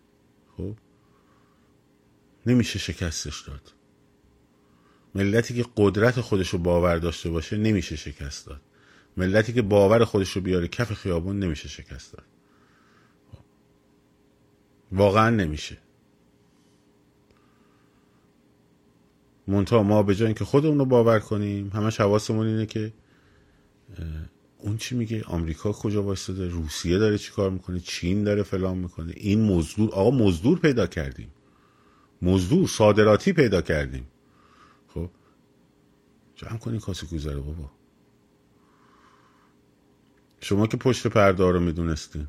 [0.57, 0.75] خب
[2.47, 3.73] نمیشه شکستش داد.
[5.15, 8.61] ملتی که قدرت خودش رو باور داشته باشه نمیشه شکست داد.
[9.17, 12.25] ملتی که باور خودش رو بیاره کف خیابون نمیشه شکست داد.
[14.93, 15.79] واقعا نمیشه.
[19.51, 22.93] منتها ما به جای اینکه خودمون رو باور کنیم همش حواسمون اینه که
[24.59, 29.13] اون چی میگه؟ آمریکا کجا وایستاده روسیه داره چی کار می‌کنه؟ چین داره فلان می‌کنه؟
[29.17, 31.29] این مزدور آقا مزدور پیدا کردیم.
[32.23, 34.07] مزدور صادراتی پیدا کردیم.
[34.89, 35.11] خب؟
[36.35, 37.71] جمع کنین کاسه گذاره بابا.
[40.41, 42.29] شما که پشت پرده رو می‌دونستین.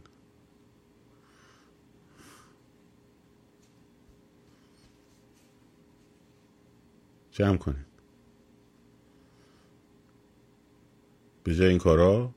[7.32, 7.86] جمع کنین
[11.44, 12.36] به جای این کارا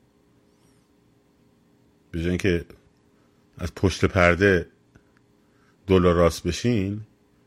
[2.11, 2.65] به جای اینکه
[3.59, 4.67] از پشت پرده
[5.87, 7.01] دلار راست بشین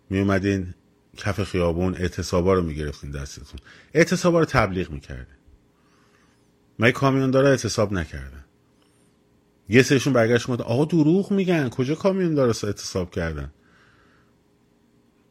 [0.10, 0.74] می اومدین
[1.18, 3.60] کف خیابون اعتصابا رو می‌گرفتین دستتون.
[3.94, 5.38] اعتصابا رو تبلیغ می‌کردین.
[6.80, 8.46] من کامیون داره اعتصاب نکردن
[9.70, 11.70] یه سرشون برگشت گفت آقا دروغ میگن.
[11.70, 13.52] کجا کامیون داره اعتصاب کردن؟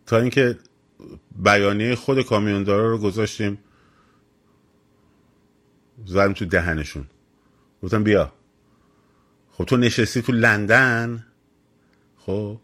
[0.07, 0.59] تا اینکه
[1.37, 3.59] بیانیه خود کامیوندارا رو گذاشتیم.
[6.07, 7.07] زدم تو دهنشون.
[7.83, 8.33] گفتم بیا.
[9.53, 11.27] خب تو نشستی تو لندن؟
[12.17, 12.61] خب.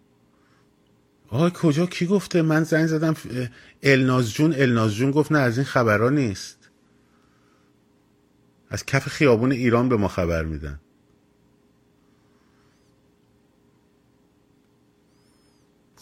[1.28, 3.14] آقا کجا؟ کی گفته؟ من زنگ زدم.
[3.82, 6.70] الناز جون الناز جون گفت نه از این خبرها نیست.
[8.70, 10.80] از کف خیابون ایران به ما خبر میدن.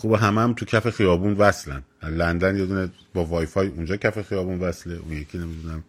[0.00, 1.82] خوب همه هم تو کف خیابون وصلن.
[2.02, 4.96] لندن یه دونه با وای فای اونجا کف خیابون وصله.
[4.96, 5.84] اون یکی نمی‌دونم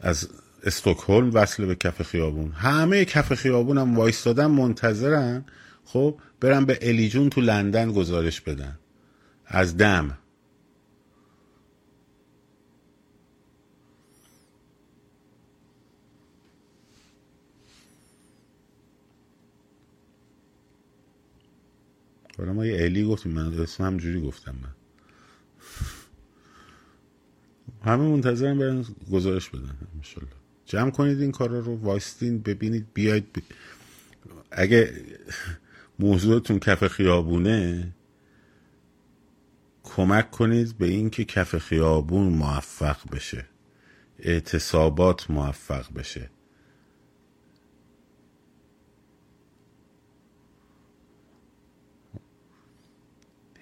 [0.00, 0.28] از
[0.64, 2.52] استکهلم وصله به کف خیابون.
[2.52, 5.44] همه کف خیابون هم وایستادن منتظرن.
[5.84, 8.78] خب برن به الیجون تو لندن گزارش بدن.
[9.46, 10.18] از دم.
[22.38, 24.74] حالا ما یه الی گفتیم من اسم همجوری گفتم من.
[27.84, 30.30] همه منتظرم برن گزارش بدن انشالله.
[30.64, 33.38] جمع کنید این کارا رو وایستین ببینید بیاید ب...
[34.50, 35.04] اگه
[35.98, 37.88] موضوعتون کف خیابونه
[39.82, 43.44] کمک کنید به اینکه کف خیابون موفق بشه
[44.18, 46.30] اعتصابات موفق بشه.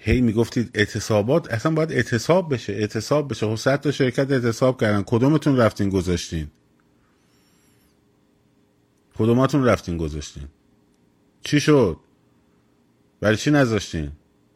[0.07, 3.47] هی می‌گفتید اعتصابات اصلا باید اعتصاب بشه اعتصاب بشه.
[3.47, 5.03] خب صد تا شرکت اعتصاب کردن.
[5.07, 6.47] کدومتون رفتین گذاشتین؟
[9.19, 10.45] کدوماتون رفتین گذاشتین؟
[11.43, 11.97] چی شد؟
[13.21, 14.11] برای چی نذاشتین؟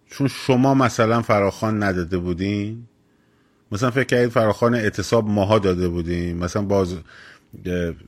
[0.07, 2.87] چون شما مثلا فراخان نداده بودین؟
[3.73, 6.97] مثلا فکر کردید فراخان اعتصاب ماها داده بودیم مثلا باز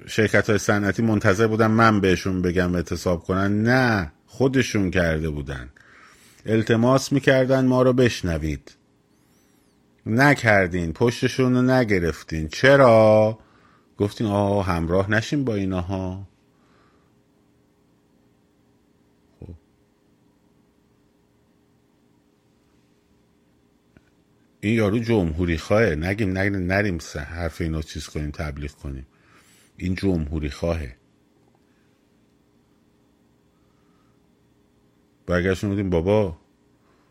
[0.07, 5.69] شرکت های صنعتی منتظر بودن من بهشون بگم اعتصاب کنن؟ نه خودشون کرده بودن.
[6.47, 8.73] التماس می‌کردن ما رو بشنوید.
[10.07, 12.49] نکردین پشتشون رو نگرفتین.
[12.49, 13.39] چرا؟
[13.99, 16.27] گفتین آه همراه نشین با اینها
[19.41, 19.55] خب.
[24.61, 29.07] این یارو جمهوری خواه نگیم نگیم نریم حرف اینو چیز کنیم تبلیغ کنیم.
[29.77, 31.00] این جمهوری خواهه.
[35.31, 36.37] برگشتون بودیم بابا.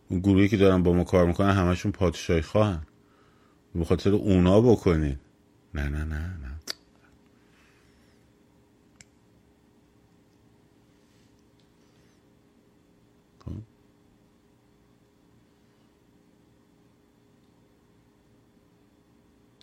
[0.09, 2.81] اون گروهی که دارن با ما کار می‌کنن همشون پادشاهی خواهن.
[3.75, 5.15] به خاطر اونا بکنین.
[5.73, 6.59] نه نه نه نه.
[13.45, 13.51] خب.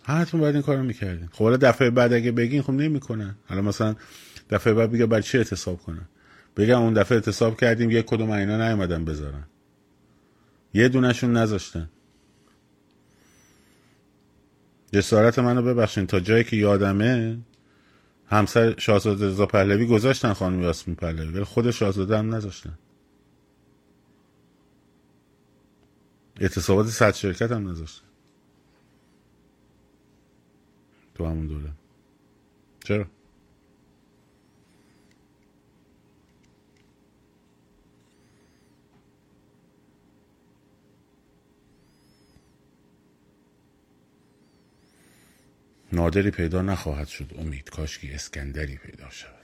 [0.03, 1.27] همتون باید این کارو می‌کردین.
[1.31, 3.35] خب حالا دفعه بعد اگه بگین خب نمی‌کنن.
[3.47, 3.95] حالا مثلا
[4.49, 6.07] دفعه بعد بگه بعد چی اعتصاب کنن؟
[6.57, 9.43] بگم اون دفعه اعتصاب کردیم یک کدوم اینا نیومدن بذارن.
[10.73, 11.89] یه دونشون نذاشتن.
[14.93, 17.37] جسارت منو ببخشین تا جایی که یادمه
[18.27, 22.77] همسر شاهزاده رضا پهلوی گذاشتن خانم یاسمین پهلوی ولی خود شاهزاده هم نذاشتن.
[26.39, 28.07] اعتصابات صد شرکت هم نذاشتن.
[31.15, 31.71] تو همون دوره.
[32.83, 33.05] چرا؟
[45.91, 47.33] نادری پیدا نخواهد شد.
[47.37, 49.37] امید کاشکی اسکندری پیدا شود.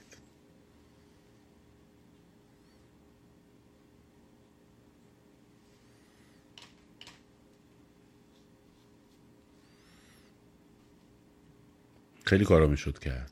[12.26, 13.30] خیلی کارا می‌شد کرد.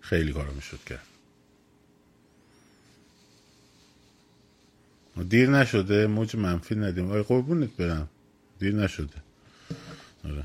[0.00, 1.13] خیلی کارا می‌شد کرد.
[5.28, 7.10] دیر نشده موج منفی ندیم.
[7.12, 8.08] آی قربونت برم.
[8.58, 9.22] دیر نشده.
[10.24, 10.44] آره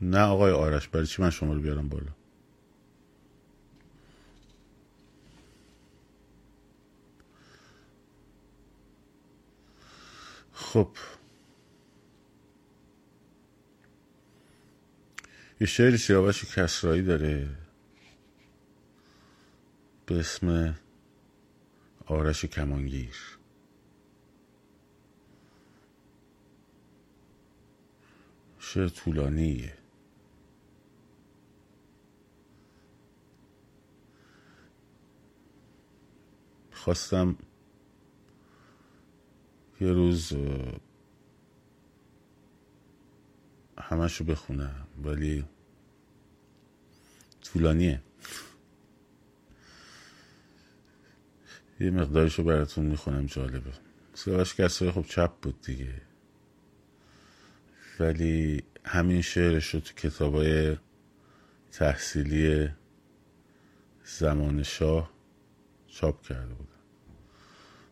[0.00, 2.12] نه آقای آرش برای چی من شما رو بیارم بالا؟
[10.52, 10.88] خب.
[15.60, 17.48] یه شعر سیاوش کسرایی داره.
[20.06, 20.74] به اسم
[22.06, 23.16] آرش کمانگیر.
[28.58, 29.79] شعر طولانیه.
[36.80, 37.36] خواستم
[39.80, 40.32] یه روز
[43.78, 45.44] همش رو بخونم ولی
[47.42, 48.02] طولانیه.
[51.80, 53.72] یه مقدارش رو براتون می‌خونم جالبه.
[54.14, 56.02] سیاوش کسایی خب چپ بود دیگه.
[58.00, 60.76] ولی همین شعرش رو تو کتابای
[61.72, 62.68] تحصیلی
[64.04, 65.19] زمان شاه
[66.00, 66.70] چاپ کرده بودن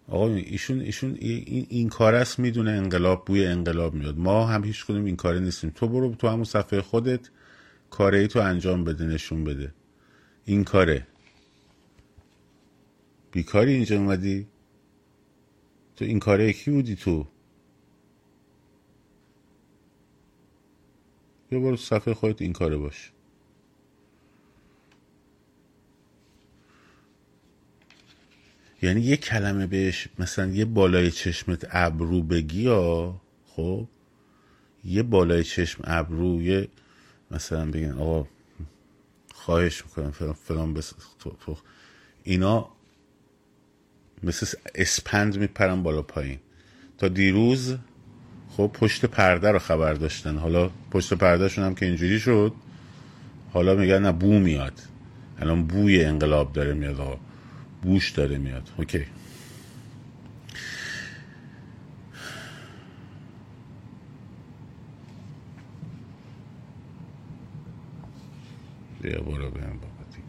[0.09, 4.19] آقا ایشون ایشون این, این کار است می‌دونه انقلاب بوی انقلاب میاد.
[4.19, 5.71] ما هم هیچ کدوم این کاره نیستیم.
[5.71, 7.31] تو برو تو همون صفحه خودت
[7.91, 9.75] کاره ای تو انجام بده نشون بده.
[10.45, 11.07] این کاره.
[13.33, 14.47] بیکاری اینجا اومدی؟
[15.97, 17.27] تو این کاره کی بودی تو؟
[21.53, 23.13] یه برو صفحه خودت این کاره باش.
[28.83, 33.89] یعنی یه کلمه بهش مثلا یه بالای چشمت ابرو بگی یا خب؟
[34.85, 36.69] یه بالای چشم ابرو یه
[37.31, 38.29] مثلا بگن آقا
[39.35, 41.57] خواهش می‌کنم فلان فلان بس تو, تو.
[42.25, 42.69] اینا
[44.23, 46.39] مثل اسپند میپرن بالا پایین.
[46.99, 47.77] تا دیروز
[48.57, 50.37] خب پشت پرده رو خبر داشتن.
[50.37, 52.53] حالا پشت پردهشون هم که اینجوری شد
[53.53, 54.81] حالا میگن نه بو میاد.
[55.39, 57.28] الان بوی انقلاب داره میاد آقا.
[57.83, 58.71] بوش داره میاد.
[58.79, 59.07] اوکی.
[69.03, 70.23] بیا برو بهم بابا دیگه.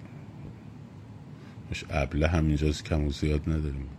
[1.71, 3.89] مش ابله همینجاست کم و زیاد نداریم.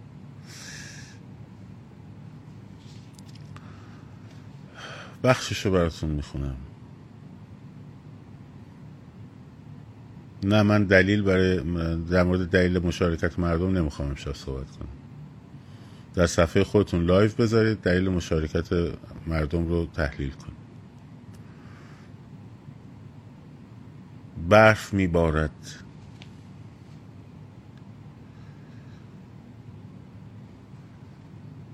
[5.24, 6.56] بخششو براتون می‌خونم.
[10.42, 11.56] نه من دلیل برای
[12.10, 14.88] در مورد دلیل مشارکت مردم نمی‌خوام امشب صحبت کنم.
[16.14, 18.68] در صفحه خودتون live بذارید دلیل مشارکت
[19.26, 20.60] مردم رو تحلیل کنید.
[24.48, 25.50] برف میبارد.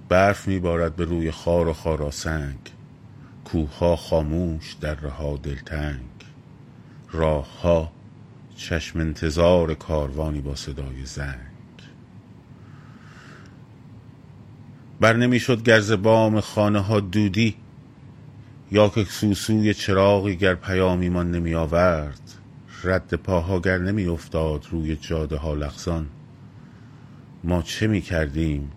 [0.09, 2.59] برف میبارد به روی خار و خاراسنگ
[3.45, 6.01] کوه خاموش در رها دلتنگ.
[7.13, 7.96] راه ها
[8.57, 11.39] چشم انتظار کاروانی با صدای زنگ.
[15.01, 17.57] بر نمی‌شد گرز بام خانه ها دودی
[18.73, 22.21] یا که سوسوی چراغی گر پیامی من نمی آورد
[22.85, 26.07] رد پاها گر نمی افتاد روی جاده ها لغزان.
[27.45, 28.71] ما چه می کردیم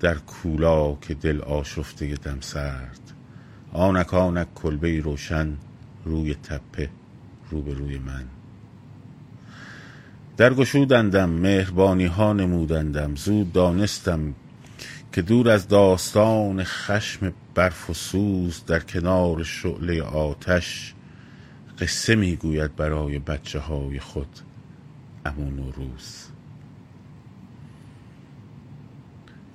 [0.00, 3.00] در کولا که دل آشفته دم سرد؟
[3.72, 5.56] آنک آنک کلبه روشن
[6.04, 6.90] روی تپه
[7.50, 8.24] روبروی من.
[10.36, 13.14] در گشودندم مهربانی ها نمودندم.
[13.14, 14.34] زود دانستم
[15.12, 20.94] که دور از داستان خشم برف و سوز در کنار شعله آتش
[21.78, 24.28] قصه می‌گوید برای بچه های خود
[25.26, 26.26] امون و روز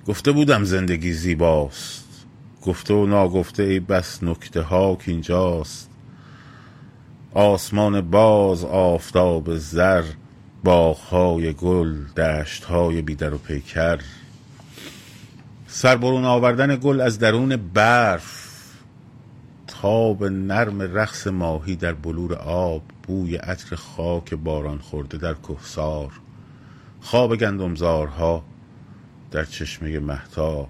[0.06, 2.26] گفته بودم زندگی زیباست.
[2.62, 5.90] گفته و ناگفته ای بس نکته ها که اینجاست.
[7.34, 10.04] آسمان باز آفتاب زر
[10.64, 13.98] باغهای گل دشتهای بیدر و پیکر.
[15.66, 18.48] سربرون آوردن گل از درون برف.
[19.66, 22.82] تاب نرم رقص ماهی در بلور آب.
[23.02, 26.12] بوی عطر خاک باران خورده در کهسار.
[27.00, 28.44] خواب گندمزارها
[29.30, 30.68] در چشمه مهتاب.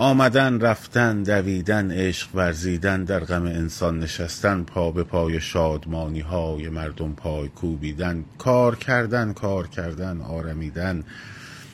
[0.00, 7.12] آمدن رفتن دویدن عشق ورزیدن در غم انسان نشستن پا به پای شادمانی های مردم
[7.12, 11.04] پای کوبیدن کار کردن کار کردن آرمیدن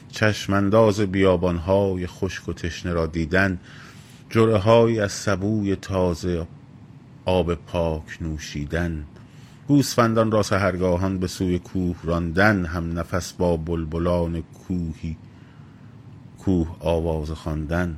[0.08, 3.58] چشم انداز بیابان های خشک و تشنه را دیدن
[4.30, 6.46] جرعه های از سبوی تازه
[7.24, 9.04] آب پاک نوشیدن
[9.68, 15.16] گوسفندان را سحرگاهان به سوی کوه راندن هم نفس با بلبلان کوهی
[16.38, 17.96] کوه آواز خواندن.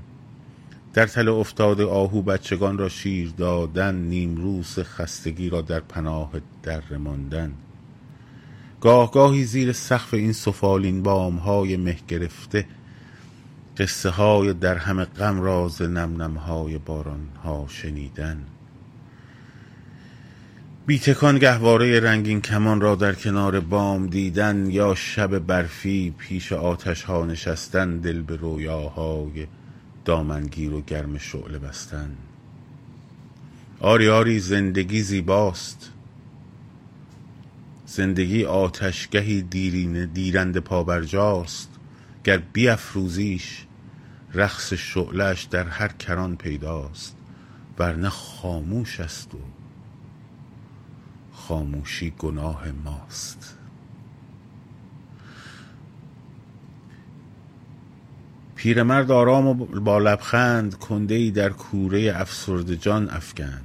[0.96, 6.30] در تله افتاده آهو بچگان را شیر دادن نیمروز خستگی را در پناه
[6.62, 7.52] دره ماندن
[8.80, 12.66] گاه گاهی زیر سقف این سفالین بام های مه گرفته
[13.76, 18.38] قصه های در همه غم را ز نم نم های باران ها شنیدن.
[20.86, 27.02] بی تکان گهواره رنگین کمان را در کنار بام دیدن یا شب برفی پیش آتش
[27.02, 29.46] ها نشستن دل به رویاهای
[30.06, 32.16] دامنگیر و گرم شعله بستن.
[33.80, 35.92] آری آری زندگی زیباست.
[37.86, 41.70] زندگی آتشگهی دیرینه دیرنده پابرجاست.
[42.24, 43.64] گر بیفروزیش
[44.34, 47.16] رقص شعلهاش در هر کران پیداست.
[47.78, 49.38] ورنه خاموش است و
[51.32, 53.45] خاموشی گناه ماست.
[58.56, 63.62] پیرمرد آرام و با لبخند کنده ای در کوره افسرده جان افکند.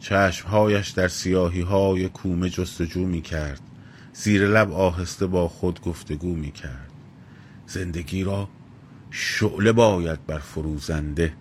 [0.00, 3.60] چشمهایش در سیاهی های کومه جستجو می کرد
[4.12, 6.90] زیر لب آهسته با خود گفتگو می کرد
[7.66, 8.48] زندگی را
[9.10, 11.32] شعله باید بر فروزنده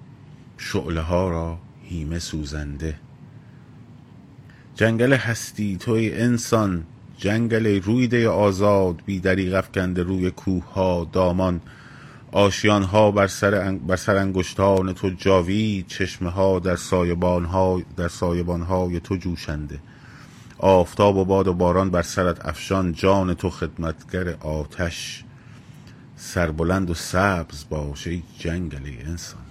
[0.57, 2.95] شعله ها را هیمه سوزنده.
[4.75, 6.83] جنگل هستی توی انسان
[7.17, 11.61] جنگل رویده آزاد بی دریغ روی کوه ها دامان.
[12.31, 13.71] آشیان ها بر سر.
[13.71, 19.79] بر سر انگشتان تو جاوید چشمه ها در سایبان ها در سایبان های تو جوشنده.
[20.57, 25.23] آفتاب و باد و باران بر سرت افشان جان تو خدمتگر آتش.
[26.15, 29.41] سربلند و سبز باش ای جنگل ای انسان.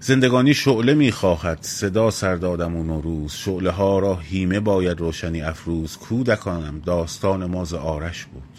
[0.00, 3.32] زندگانی شعله می خواهد صدا سردادم و نوروز.
[3.32, 5.96] شعله ها را هیمه باید روشنی افروز.
[5.96, 8.51] کودکانم داستان ما ز آرش بود.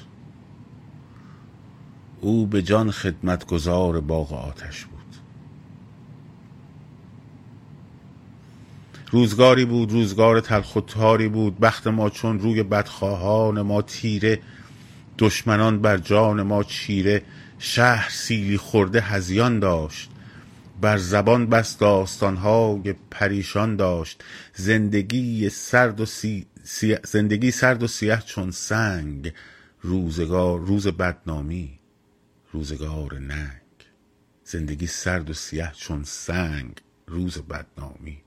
[2.24, 5.00] او به جان خدمتگزار باغ آتش بود.
[9.12, 11.60] روزگاری بود روزگار تلخ و تاری بود.
[11.60, 14.40] بخت ما چون روی بدخواهان ما تیره
[15.18, 17.22] دشمنان بر جان ما چیره.
[17.60, 20.10] شهر سیلی خورده هزیان داشت.
[20.82, 24.24] بر زبان بس داستانهای پریشان داشت.
[24.54, 26.46] زندگی سرد و سی...
[26.64, 26.98] سی...
[27.04, 29.34] زندگی سرد و سیه چون سنگ.
[29.82, 31.83] روزگار روز بدنامی.
[32.54, 33.62] روزگار ننگ.
[34.44, 36.78] زندگی سرد و سیه چون سنگ
[37.08, 38.18] روز بدنامی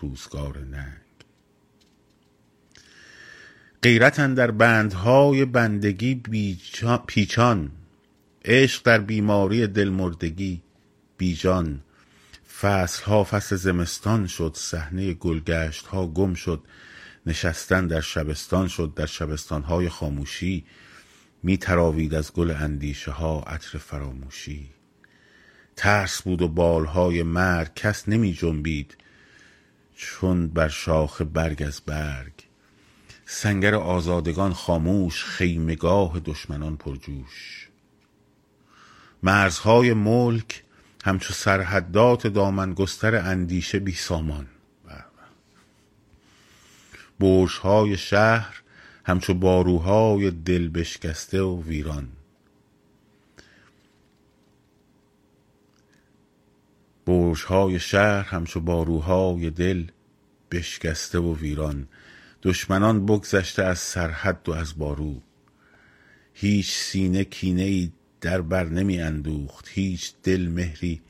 [0.00, 1.00] روزگار ننگ.
[3.82, 6.22] غیرت در بندهای بندگی
[7.06, 7.70] پیچان.
[8.44, 10.62] عشق در بیماری دلمردگی
[11.18, 11.80] بیجان
[12.60, 16.62] فصل ها فصل زمستان شد صحنه گلگشت ها گم شد.
[17.26, 20.64] نشستن در شبستان شد در شبستان های خاموشی.
[21.46, 24.70] می تراوید از گل اندیشه ها عطر فراموشی.
[25.76, 28.96] ترس بود و بالهای مرگ کس نمی جنبید
[29.96, 32.32] چون بر شاخ برگ از برگ.
[33.26, 37.68] سنگر آزادگان خاموش خیمگاه دشمنان پرجوش.
[39.22, 40.62] مرزهای ملک
[41.04, 44.46] همچو سرحدات دامنگستر اندیشه بی سامان.
[47.20, 48.62] برجهای شهر
[49.08, 52.08] همچو باروهای دل بشکسته و ویران.
[57.06, 59.84] برجهای شهر همچو باروهای دل
[60.50, 61.88] بشکسته و ویران.
[62.42, 65.20] دشمنان بگذشته از سرحد و از بارو.
[66.34, 71.00] هیچ سینه کینه ای در بر نمی اندوخت هیچ دل مهری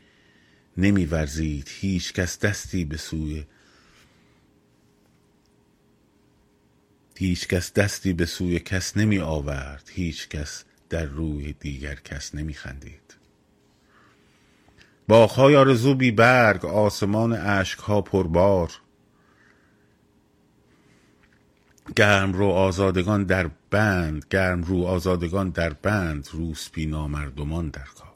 [0.77, 3.45] نمی ورزید هیچ کس دستی به سوی
[7.19, 9.91] هیچ کس دستی به سوی کس نمی آورد.
[9.93, 13.17] هیچ کس در روی دیگر کس نمی خندید.
[15.09, 18.71] باغهای آرزو بی برگ آسمان اشکها پربار
[21.97, 28.07] گرم رو آزادگان در بند گرم رو آزادگان در بند روسپی نامردمان در کار.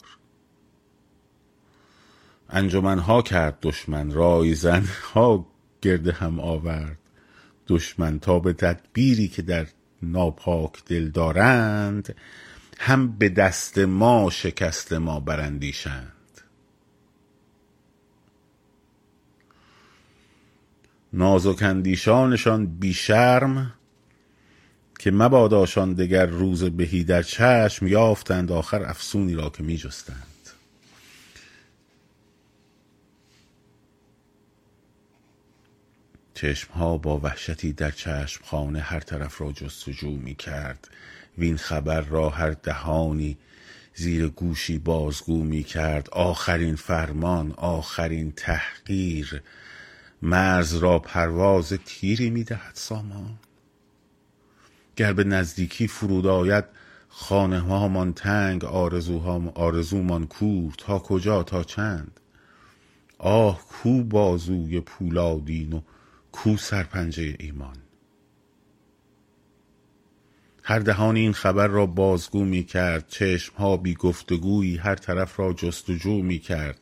[2.51, 4.85] انجمنها کرد دشمن رایزن
[5.15, 5.47] ها
[5.83, 7.00] گرده هم آورد.
[7.71, 9.66] دشمن تا به تدبیری که در
[10.03, 12.14] ناپاک دل دارند
[12.79, 16.12] هم به دست ما شکست ما برندیشند
[21.12, 23.75] نازک اندیشانشان بی شرم
[24.99, 30.30] که مباداشان دگر روز بهی در چشم یافتند آخر افسونی را که می جستند
[36.41, 40.88] چشمها با وحشتی در چشم خانه هر طرف را جستجو می کرد
[41.38, 43.38] وین خبر را هر دهانی
[43.95, 49.43] زیر گوشی بازگو می کرد آخرین فرمان آخرین تحقیر.
[50.22, 53.38] مرز را پرواز تیری می دهد سامان.
[54.97, 56.64] گر به نزدیکی فرود آید
[57.09, 58.64] خانه هامان تنگ
[59.55, 60.74] آرزومان کور.
[60.78, 62.20] تا کجا؟ تا چند؟
[63.18, 65.80] آه کو بازوی پولادین و
[66.33, 67.76] کو سرپنجه ایمان.
[70.62, 75.53] هر دهان این خبر را بازگو می کرد چشم ها بی گفتگویی هر طرف را
[75.53, 76.81] جستجو می کرد.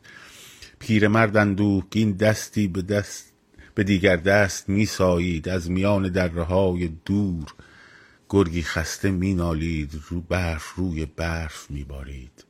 [0.79, 3.33] پیرمرد اندوهگین دستی به دست
[3.75, 5.49] به دیگر دست می سایید.
[5.49, 7.53] از میان دره های دور
[8.29, 10.01] گرگی خسته می نالید.
[10.09, 12.45] رو برف روی برف می بارید.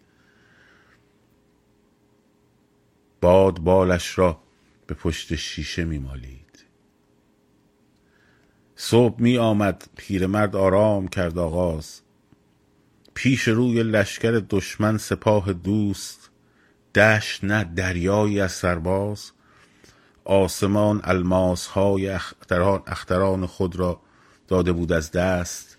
[3.21, 4.39] باد بالش را
[4.87, 6.48] به پشت شیشه می مالید.
[8.81, 12.01] صبح می آمد پیرمرد آرام کرد آغاز.
[13.13, 16.29] پیش روی لشکر دشمن سپاه دوست
[16.95, 19.31] دشت نه دریایی از سرباز.
[20.25, 24.01] آسمان الماس های اختران, اختران خود را
[24.47, 25.77] داده بود از دست.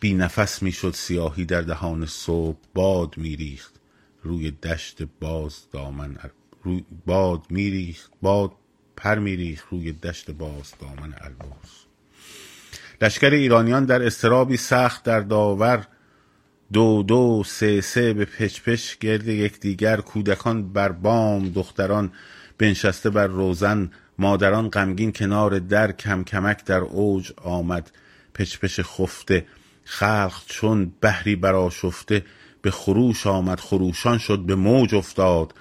[0.00, 2.58] بی نفس می شد سیاهی در دهان صبح.
[2.74, 3.74] باد می ریخت
[4.22, 6.16] روی دشت باز دامن
[6.62, 8.52] روی باد می ریخت باد
[8.96, 11.79] پر می ریخت روی دشت باز دامن البرز.
[13.02, 15.86] لشکر ایرانیان در استرابی سخت در داور.
[16.72, 22.12] دو دو سه سه به پچ پچ گرد یکدیگر کودکان بر بام دختران
[22.58, 27.90] بنشسته بر روزن مادران غمگین کنار در کم کمک در اوج آمد.
[28.34, 29.46] پچ پچ خفته
[29.84, 32.24] خلق چون بحری براشفته
[32.62, 35.54] به خروش آمد خروشان شد به موج افتاد.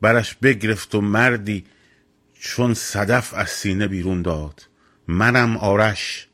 [0.00, 1.64] برش بگرفت و مردی
[2.40, 4.68] چون صدف از سینه بیرون داد.
[5.10, 6.28] منم آرش.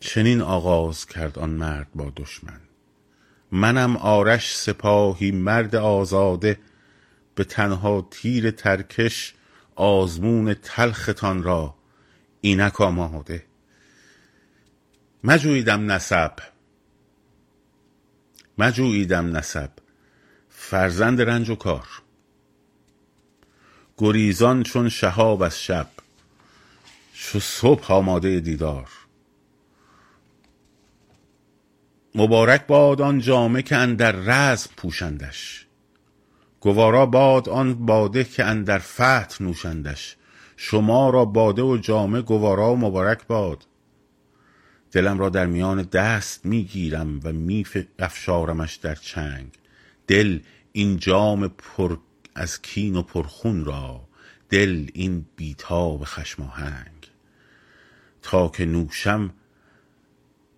[0.00, 2.60] چنین آغاز کرد آن مرد با دشمن.
[3.52, 6.58] منم آرش سپاهی مرد آزاده
[7.34, 9.34] به تنها تیر ترکش
[9.74, 11.74] آزمون تلختان را
[12.40, 13.44] اینک آماده.
[15.24, 16.32] مجویدم نسب.
[18.58, 19.70] مجویدم نسب.
[20.48, 21.99] فرزند رنج و کار.
[24.00, 25.86] گریزان چون شهاب از شب.
[27.12, 28.88] چو صبح آماده دیدار.
[32.14, 35.66] مبارک باد آن جامه که اندر رزم پوشندش.
[36.60, 40.16] گوارا باد آن باده که اندر فتح نوشندش.
[40.56, 43.66] شما را باده و جامه گوارا و مبارک باد.
[44.92, 47.66] دلم را در میان دست می‌گیرم و می
[47.98, 49.48] افشارمش در چنگ.
[50.06, 50.38] دل
[50.72, 51.96] این جام پر
[52.40, 54.08] از کین و پرخون را
[54.48, 57.10] دل این بیتاب خشماهنگ.
[58.22, 59.34] تا که نوشم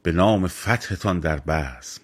[0.03, 2.03] به نام فتحتان در بزم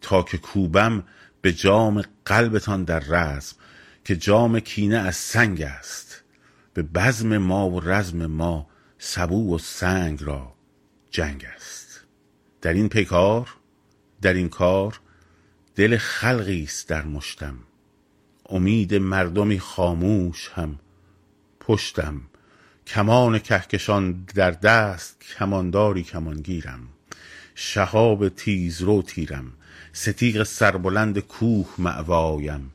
[0.00, 1.04] تا که کوبم
[1.40, 3.56] به جام قلبتان در رزم
[4.04, 6.22] که جام کینه از سنگ است.
[6.74, 8.66] به بزم ما و رزم ما
[8.98, 10.54] سبو و سنگ را
[11.10, 12.04] جنگ است.
[12.60, 13.54] در این پیکار
[14.22, 15.00] در این کار
[15.74, 17.58] دل خلقی است در مشتم.
[18.50, 20.78] امید مردمی خاموش هم.
[21.60, 22.20] پشتم.
[22.86, 26.80] کمان کهکشان در دست کمانداری کمانگیرم.
[27.54, 29.52] شهاب تیز رو تیرم.
[29.92, 32.72] ستیغ سربلند کوه معوایم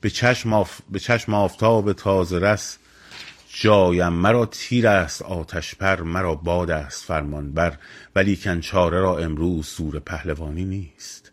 [0.00, 0.80] به چشم, آف...
[0.90, 2.78] به چشم آفتاب تازه رس.
[3.48, 7.78] جایم مرا تیر است آتش پر مرا باد است فرمان بر.
[8.16, 11.32] ولیکن چاره را امروز سور پهلوانی نیست.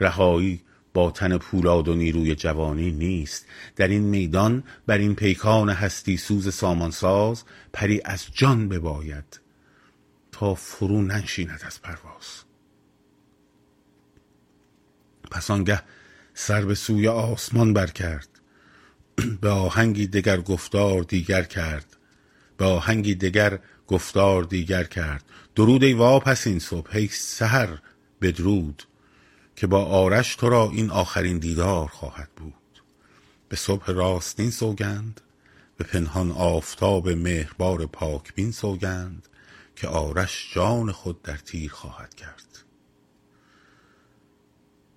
[0.00, 0.60] رهایی
[0.94, 3.46] با تن پولاد و نیروی جوانی نیست.
[3.76, 9.40] در این میدان بر این پیکان هستی سوز سامانساز پری از جان بباید
[10.32, 12.44] تا فرو ننشیند از پرواز.
[15.30, 15.82] پس آنگه
[16.34, 18.28] سر به سوی آسمان بر کرد
[19.40, 21.96] به آهنگی دگر گفتار دیگر کرد
[22.56, 25.24] به آهنگی دگر گفتار دیگر کرد.
[25.54, 27.78] درود ای واپس این صبح ای سحر
[28.20, 28.82] بدرود.
[29.56, 32.82] که با آرش تو را این آخرین دیدار خواهد بود.
[33.48, 35.20] به صبح راستین سوگند
[35.76, 39.28] به پنهان آفتاب مهربار پاکبین سوگند
[39.76, 42.64] که آرش جان خود در تیر خواهد کرد.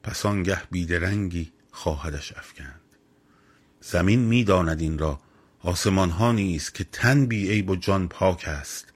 [0.03, 2.81] پس آنگه بیدرنگی خواهدش افکند.
[3.81, 5.19] زمین می‌داند این را.
[5.59, 8.93] آسمان ها نیز که تن بی عیب و جان پاک است.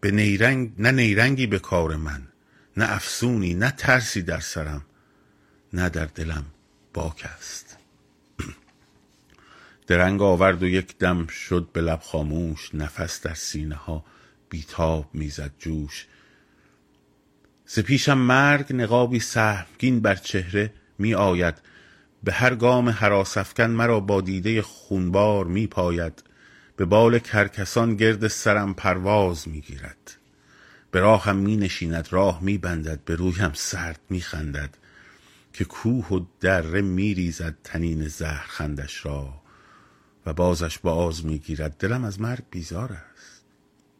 [0.00, 2.28] به نیرنگ نه نیرنگی به کار من.
[2.76, 4.84] نه افسونی نه ترسی در سرم
[5.72, 6.44] نه در دلم
[6.94, 7.78] باک است.
[9.86, 14.04] درنگ آورد و یک دم شد به لب خاموش نفس در سینه ها
[14.50, 16.06] بیتاب می‌زد جوش.
[17.66, 21.54] ز پیشم مرگ نقابی سهمگین بر چهره می آید
[22.24, 26.22] به هر گام هراس افکن مرا با دیده خونبار می پاید
[26.76, 30.16] به بال کرکسان گرد سرم پرواز می گیرد
[30.90, 34.76] به راهم می نشیند راه می بندد به رویم سرد می خندد
[35.52, 39.42] که کوه و دره می ریزد تنین زهر خندش را
[40.26, 43.44] و بازش باز می گیرد دلم از مرگ بیزار است.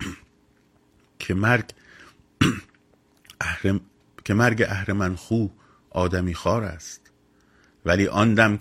[1.18, 1.70] که مرگ
[4.24, 5.46] که مرگ اهرمن خو
[5.90, 7.00] آدمی خار است.
[7.84, 8.58] ولی آن دم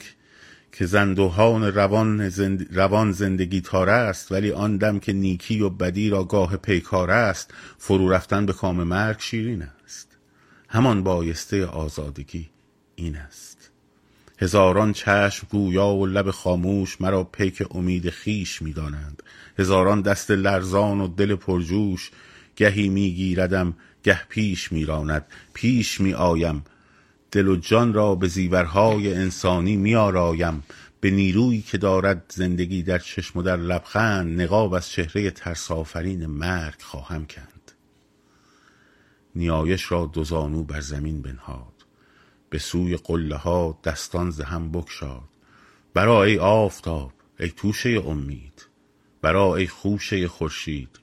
[0.77, 2.77] که زندوهان روان, زند...
[2.77, 7.53] روان زندگی تاره است ولی آن دم که نیکی و بدی را گاه پیکار است
[7.77, 10.17] فرو رفتن به کام مرگ شیرین است.
[10.69, 12.49] همان بایسته آزادگی
[12.95, 13.71] این است.
[14.39, 19.23] هزاران چشم گویا و لب خاموش مرا پیک امید خیش می‌دانند.
[19.59, 22.11] هزاران دست لرزان و دل پرجوش
[22.55, 23.73] گهی میگیردم
[24.03, 25.25] گه پیش میراند.
[25.53, 26.63] پیش می آیم
[27.35, 30.63] دل و جان را به زیورهای انسانی می آرایم
[30.99, 36.81] به نیرویی که دارد زندگی در چشم و در لبخند نقاب از چهره ترسافرین مرگ
[36.81, 37.71] خواهم کند
[39.35, 41.85] نیایش را دو زانو بر زمین بنهاد.
[42.49, 45.29] به سوی قله ها دستان ز هم بگشاد.
[45.93, 48.65] برا ای آفتاب ای توشه امید.
[49.21, 50.99] برا ای خوشه خورشید.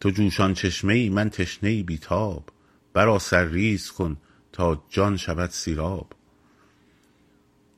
[0.00, 2.48] تو جوشان چشمه ای من تشنه ای بیتاب.
[2.92, 4.16] برا سر ریز کن
[4.54, 6.12] تا جان شود سیراب.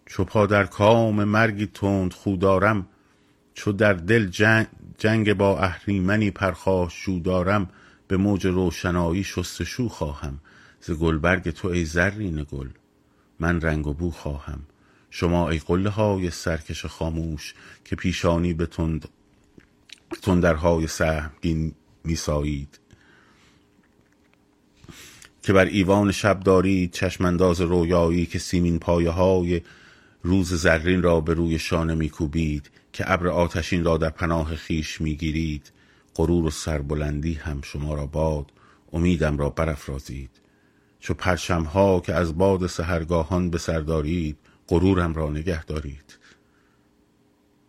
[0.06, 2.88] چو پا در کام مرگی تند خو دارم
[3.54, 4.66] چو در دل جنگ,
[4.98, 7.70] جنگ با اهریمنی پرخاشجو دارم
[8.08, 10.38] به موج روشنایی شستشو خواهم.
[10.80, 12.68] ز گلبرگ تو ای زرین گل
[13.40, 14.60] من رنگ و بو خواهم.
[15.10, 17.54] شما ای قله های سرکش خاموش
[17.84, 19.08] که پیشانی به تند
[20.22, 21.74] تندرهای سهمگین
[22.04, 22.78] میسایید.
[25.46, 29.60] که بر ایوان شب دارید چشمانداز رویایی که سیمین پایه های
[30.22, 35.72] روز زرین را به روی شانه میکوبید که ابر آتشین را در پناه خیش می‌گیرید.
[36.14, 38.52] غرور و سربلندی هم شما را باد
[38.92, 40.30] امیدم را برافرازید.
[41.00, 44.36] چو پرچم ها که از باد سهرگاهان به سر دارید
[44.68, 46.18] غرورم را نگه دارید.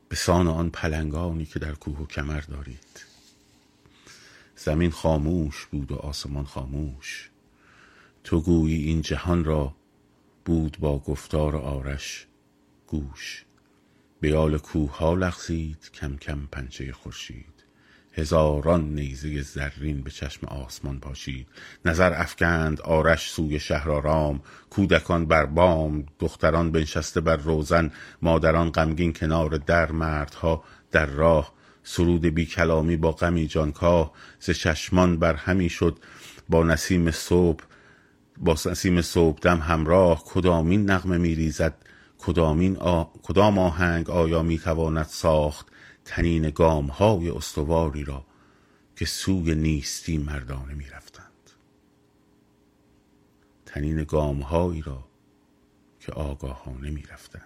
[0.09, 3.05] به سان آن پلنگانی که در کوه و کمر دارید.
[4.55, 7.29] زمین خاموش بود و آسمان خاموش.
[8.27, 9.75] تو گویی این جهان را
[10.45, 12.27] بود با گفتار آرش
[12.87, 13.45] گوش.
[14.21, 17.63] بیال کوه ها لغزید کم کم پنجه خورشید.
[18.13, 21.47] هزاران نیزه زرین به چشم آسمان پاشید.
[21.85, 27.91] نظر افکند آرش سوی شهرآرام کودکان بر بام دختران بنشسته بر روزن.
[28.21, 30.63] مادران غمگین کنار در مردها.
[30.91, 31.53] در راه
[31.83, 34.11] سرود بی کلامی با غمی جانکاه.
[34.39, 35.99] ز چشمان بر همی شد
[36.49, 37.63] با نسیم صبح
[38.39, 41.73] با نسیم صبح دم همراه کدامین نغمه میریزد
[42.17, 43.03] کدامین آ...
[43.03, 45.67] کدام آهنگ آیا می‌تواند ساخت
[46.05, 48.25] تنین گام های استواری را
[48.95, 51.27] که سوی نیستی مردانه می‌رفتند؟
[53.65, 55.07] تنین گام هایی را
[55.99, 57.43] که آگاهانه می‌رفتند.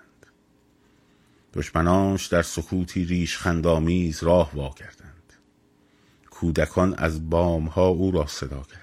[1.53, 5.33] دشمنانش در سکوتی ریش خندامیز راه وا کردند
[6.29, 8.80] کودکان از بام ها او را صدا کردند.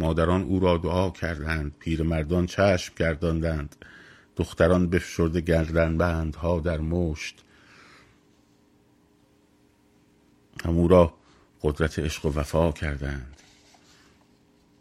[0.00, 1.74] مادران او را دعا کردند.
[1.78, 3.76] پیرمردان چشم گرداندند.
[4.36, 7.44] دختران بفشرده گردنبندها در مشت.
[10.64, 11.14] هم او را
[11.62, 13.36] قدرت عشق و وفا کردند.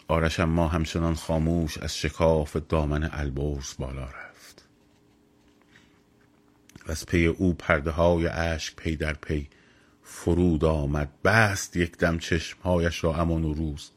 [0.08, 4.66] آرش ما همچنان خاموش از شکاف دامن البرز بالا رفت.
[6.88, 9.50] و از پی او پرده های عشق پی در پی
[10.04, 11.10] فرود آمد.
[11.24, 13.92] بست یک دم چشمهایش را عمو نوروز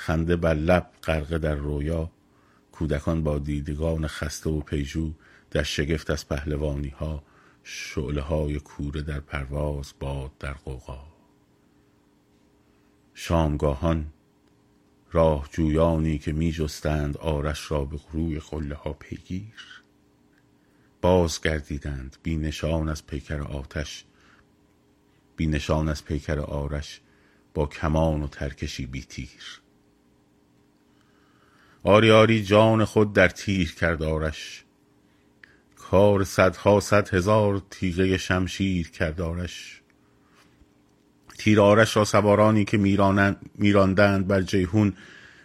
[0.00, 2.10] خنده بر لب غرقه در رویا
[2.72, 5.12] کودکان با دیدگان خسته و پی‌جو
[5.50, 7.22] در شگفت از پهلوانی ها
[7.62, 11.04] شعله های کوره در پرواز باد در غوغا
[13.14, 14.06] شامگاهان
[15.12, 19.82] راه جویانی که می جستند آرش را به روی قله ها پیگیر.
[21.00, 24.04] بازگردیدند بی نشان از پیکر آتش
[25.36, 27.00] بی نشان از پیکر آرش
[27.54, 29.60] با کمان و ترکشی بی تیر
[31.82, 34.64] آری آری جان خود در تیر کرد آرش.
[35.76, 39.80] کار صدها صد هزار تیغه شمشیر کرد آرش.
[41.38, 42.76] تیر آرش را سوارانی که
[43.54, 44.92] میراندند بر جیحون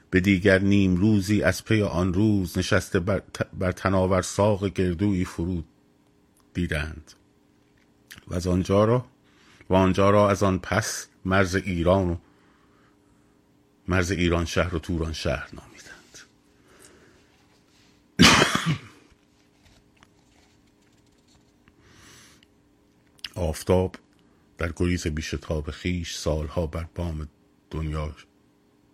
[0.09, 3.21] به دیگر نیم روزی از پی آن روز نشسته بر,
[3.59, 5.65] بر تناور ساق گردوی فرود
[6.53, 7.11] دیدند.
[8.27, 9.05] و از آنجا را
[9.69, 12.15] و آنجا را از آن پس مرز ایران و
[13.87, 15.94] مرز ایران شهر و توران شهر نامیدند.
[23.35, 23.95] آفتاب
[24.57, 27.29] در گریز بیشتاب خیش سالها بر بام
[27.71, 28.15] دنیا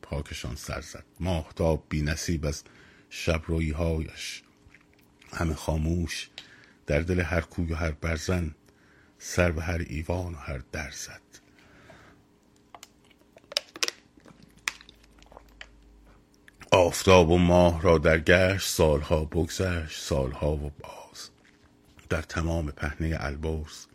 [0.01, 1.05] پاکشان سر زد.
[1.19, 2.63] ماهتاب بی نصیب از
[3.09, 4.43] شب هایش
[5.33, 6.29] همه خاموش
[6.87, 8.55] در دل هر کوی و هر برزن
[9.19, 11.21] سر به هر ایوان و هر در زد.
[16.71, 21.29] آفتاب و ماه را در گشت سالها بگذشت سالها و باز.
[22.09, 23.85] در تمام پهنه البرز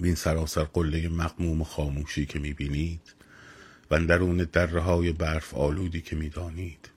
[0.00, 3.14] وین سراسر قله مقموم خاموشی که می‌بینید
[3.90, 6.90] و درون دره های برف آلودی که می‌دانید.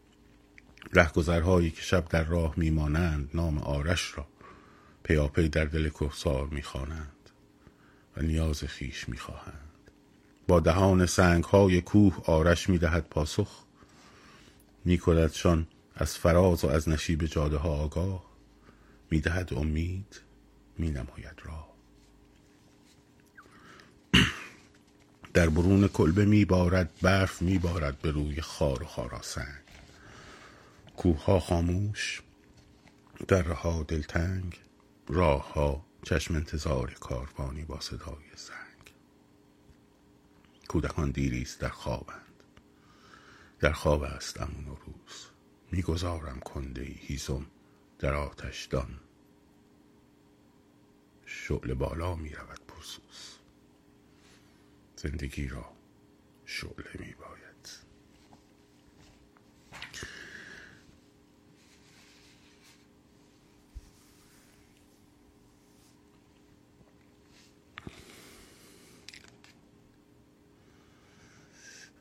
[0.94, 4.28] رهگذرهایی که شب در راه میمانند نام آرش را
[5.04, 7.30] پیاپی در دل کهسار می‌خوانند
[8.18, 9.60] و نیاز خیش می‌خواهند.
[10.48, 13.64] با دهان سنگ های کوه آرش می‌دهد پاسخ.
[14.86, 18.26] میکندشان از فراز و از نشیب جاده ها آگاه.
[19.12, 20.22] می‌دهد امید
[20.78, 21.73] مینماید راه.
[25.34, 29.64] در برون کلبه میبارد برف میبارد به روی خار و خاراسنگ
[30.98, 32.22] کوه ها خاموش
[33.28, 34.60] دره ها دلتنگ
[35.08, 38.94] راه ها چشم انتظار کاروانی با صدای زنگ.
[40.68, 42.44] کودکان دیریست در خوابند.
[43.60, 45.26] در خواب است امون و روز.
[45.72, 47.46] می‌گذارم کنده هیزم
[48.00, 49.00] در آتش دان
[51.26, 53.33] شعل بالا می‌رود پرسوس
[55.04, 55.72] زندگی را
[56.46, 57.70] شعله می باید.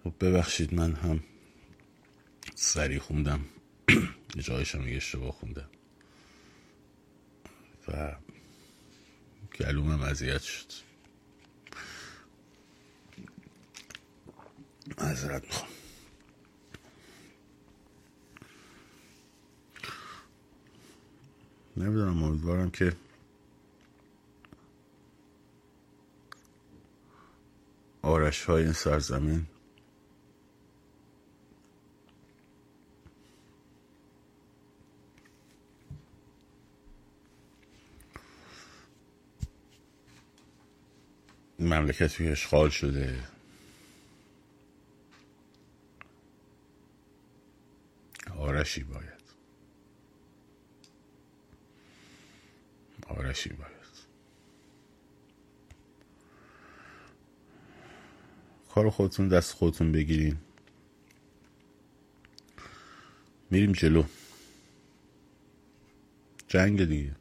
[0.04, 1.24] خب ببخشید من هم
[2.54, 3.44] سری خوندم.
[4.38, 5.70] جایش هم اشتباه خوندم.
[7.88, 8.16] و
[9.60, 10.91] گلومم اذیت شد.
[14.98, 15.68] معذرت می‌خوام.
[21.76, 22.96] نمی‌دونم امیدوارم که
[28.02, 29.46] آرش های این سرزمین
[41.58, 43.31] مملکتی اشغال شده
[48.62, 49.22] آرشی باید.
[53.06, 53.72] آرشی باید.
[58.74, 60.38] کار خودتون دست خودتون بگیرین.
[63.50, 64.04] میریم جلو.
[66.48, 67.16] جنگ دیگه.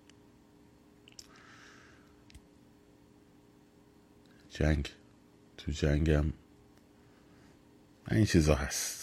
[4.50, 4.90] جنگ.
[5.58, 6.34] تو جنگم.
[8.12, 9.01] این چیزا هست.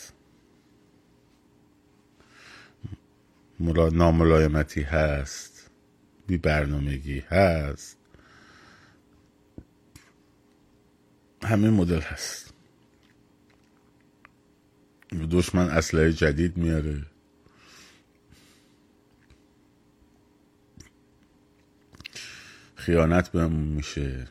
[3.60, 5.70] ناملایمتی هست.
[6.26, 7.96] بی برنامگی هست.
[11.42, 12.54] همه مدل هست.
[15.30, 17.06] دشمن اسلحه جدید میاره.
[22.76, 24.26] خیانت بهمون میشه.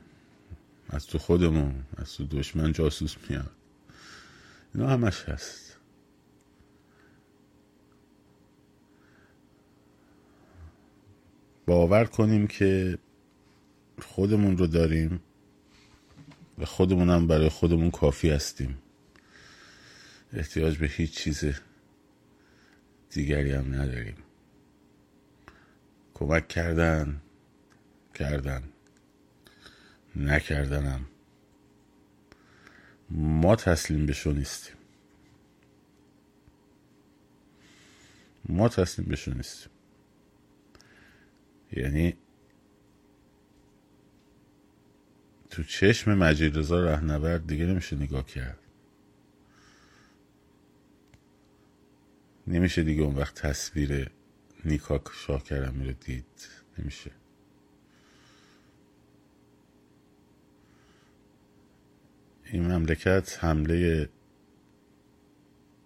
[0.90, 3.52] از تو خودمون از تو دشمن جاسوس میاد.
[4.76, 5.67] اینا همش هست.
[11.68, 12.98] باور کنیم که
[14.02, 15.20] خودمون رو داریم
[16.58, 18.78] و خودمون هم برای خودمون کافی هستیم.
[20.34, 21.44] احتیاج به هیچ چیز
[23.10, 24.18] دیگری هم نداریم.
[26.14, 27.22] کمک کردن
[28.14, 28.64] کردن.
[30.16, 31.06] نکردنم.
[33.10, 34.76] ما تسلیم بشو نیستیم.
[38.50, 39.77] ما تسلیم بشو نیستیم.
[41.72, 42.18] یعنی
[45.50, 48.60] تو چشم مجید رضا رهنورد دیگه نمیشه نگاه کرد.
[52.48, 54.12] نمیشه دیگه اون وقت تصویر
[54.66, 56.50] نیکاک شاکرمی رو دید.
[56.80, 57.12] نمیشه.
[62.46, 64.10] این مملکت حمله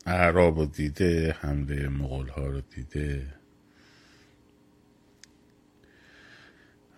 [0.05, 3.40] اعراب رو دیده حمله مغول ها رو دیده.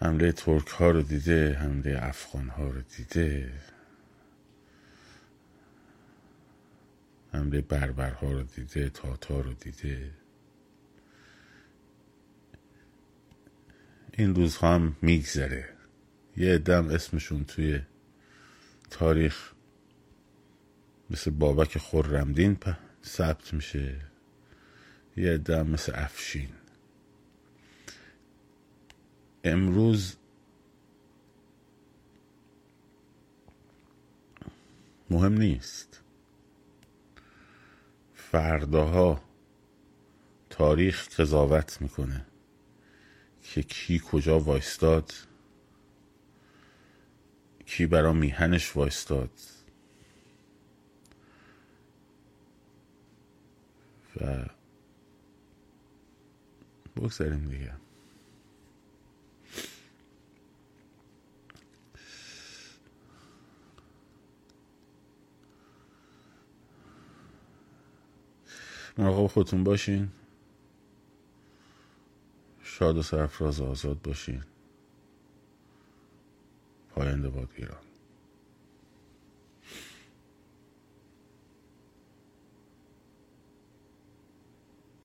[0.03, 3.53] حمله ترک ها رو دیده حمله افغان ها رو دیده.
[7.33, 10.11] حمله بربرها رو دیده تاتار رو دیده.
[14.11, 15.69] این روزها هم میگذره.
[16.37, 17.81] یه دم اسمشون توی
[18.89, 19.51] تاریخ
[21.09, 22.57] مثل بابک خورمدین
[23.05, 23.95] ثبت میشه.
[25.17, 26.49] یه دم مثل افشین.
[29.43, 30.15] امروز
[35.09, 36.01] مهم نیست.
[38.15, 39.21] فرداها
[40.49, 42.25] تاریخ قضاوت می‌کنه
[43.41, 45.13] که کی کجا وایستاد
[47.65, 49.31] کی برا میهنش وایستاد.
[54.21, 54.45] و
[56.95, 57.82] بگذاریم دیگه.
[68.97, 70.09] مراقب خودتون باشین.
[72.63, 74.43] شاد و سرفراز آزاد باشین.
[76.89, 77.92] پاینده باد ایران.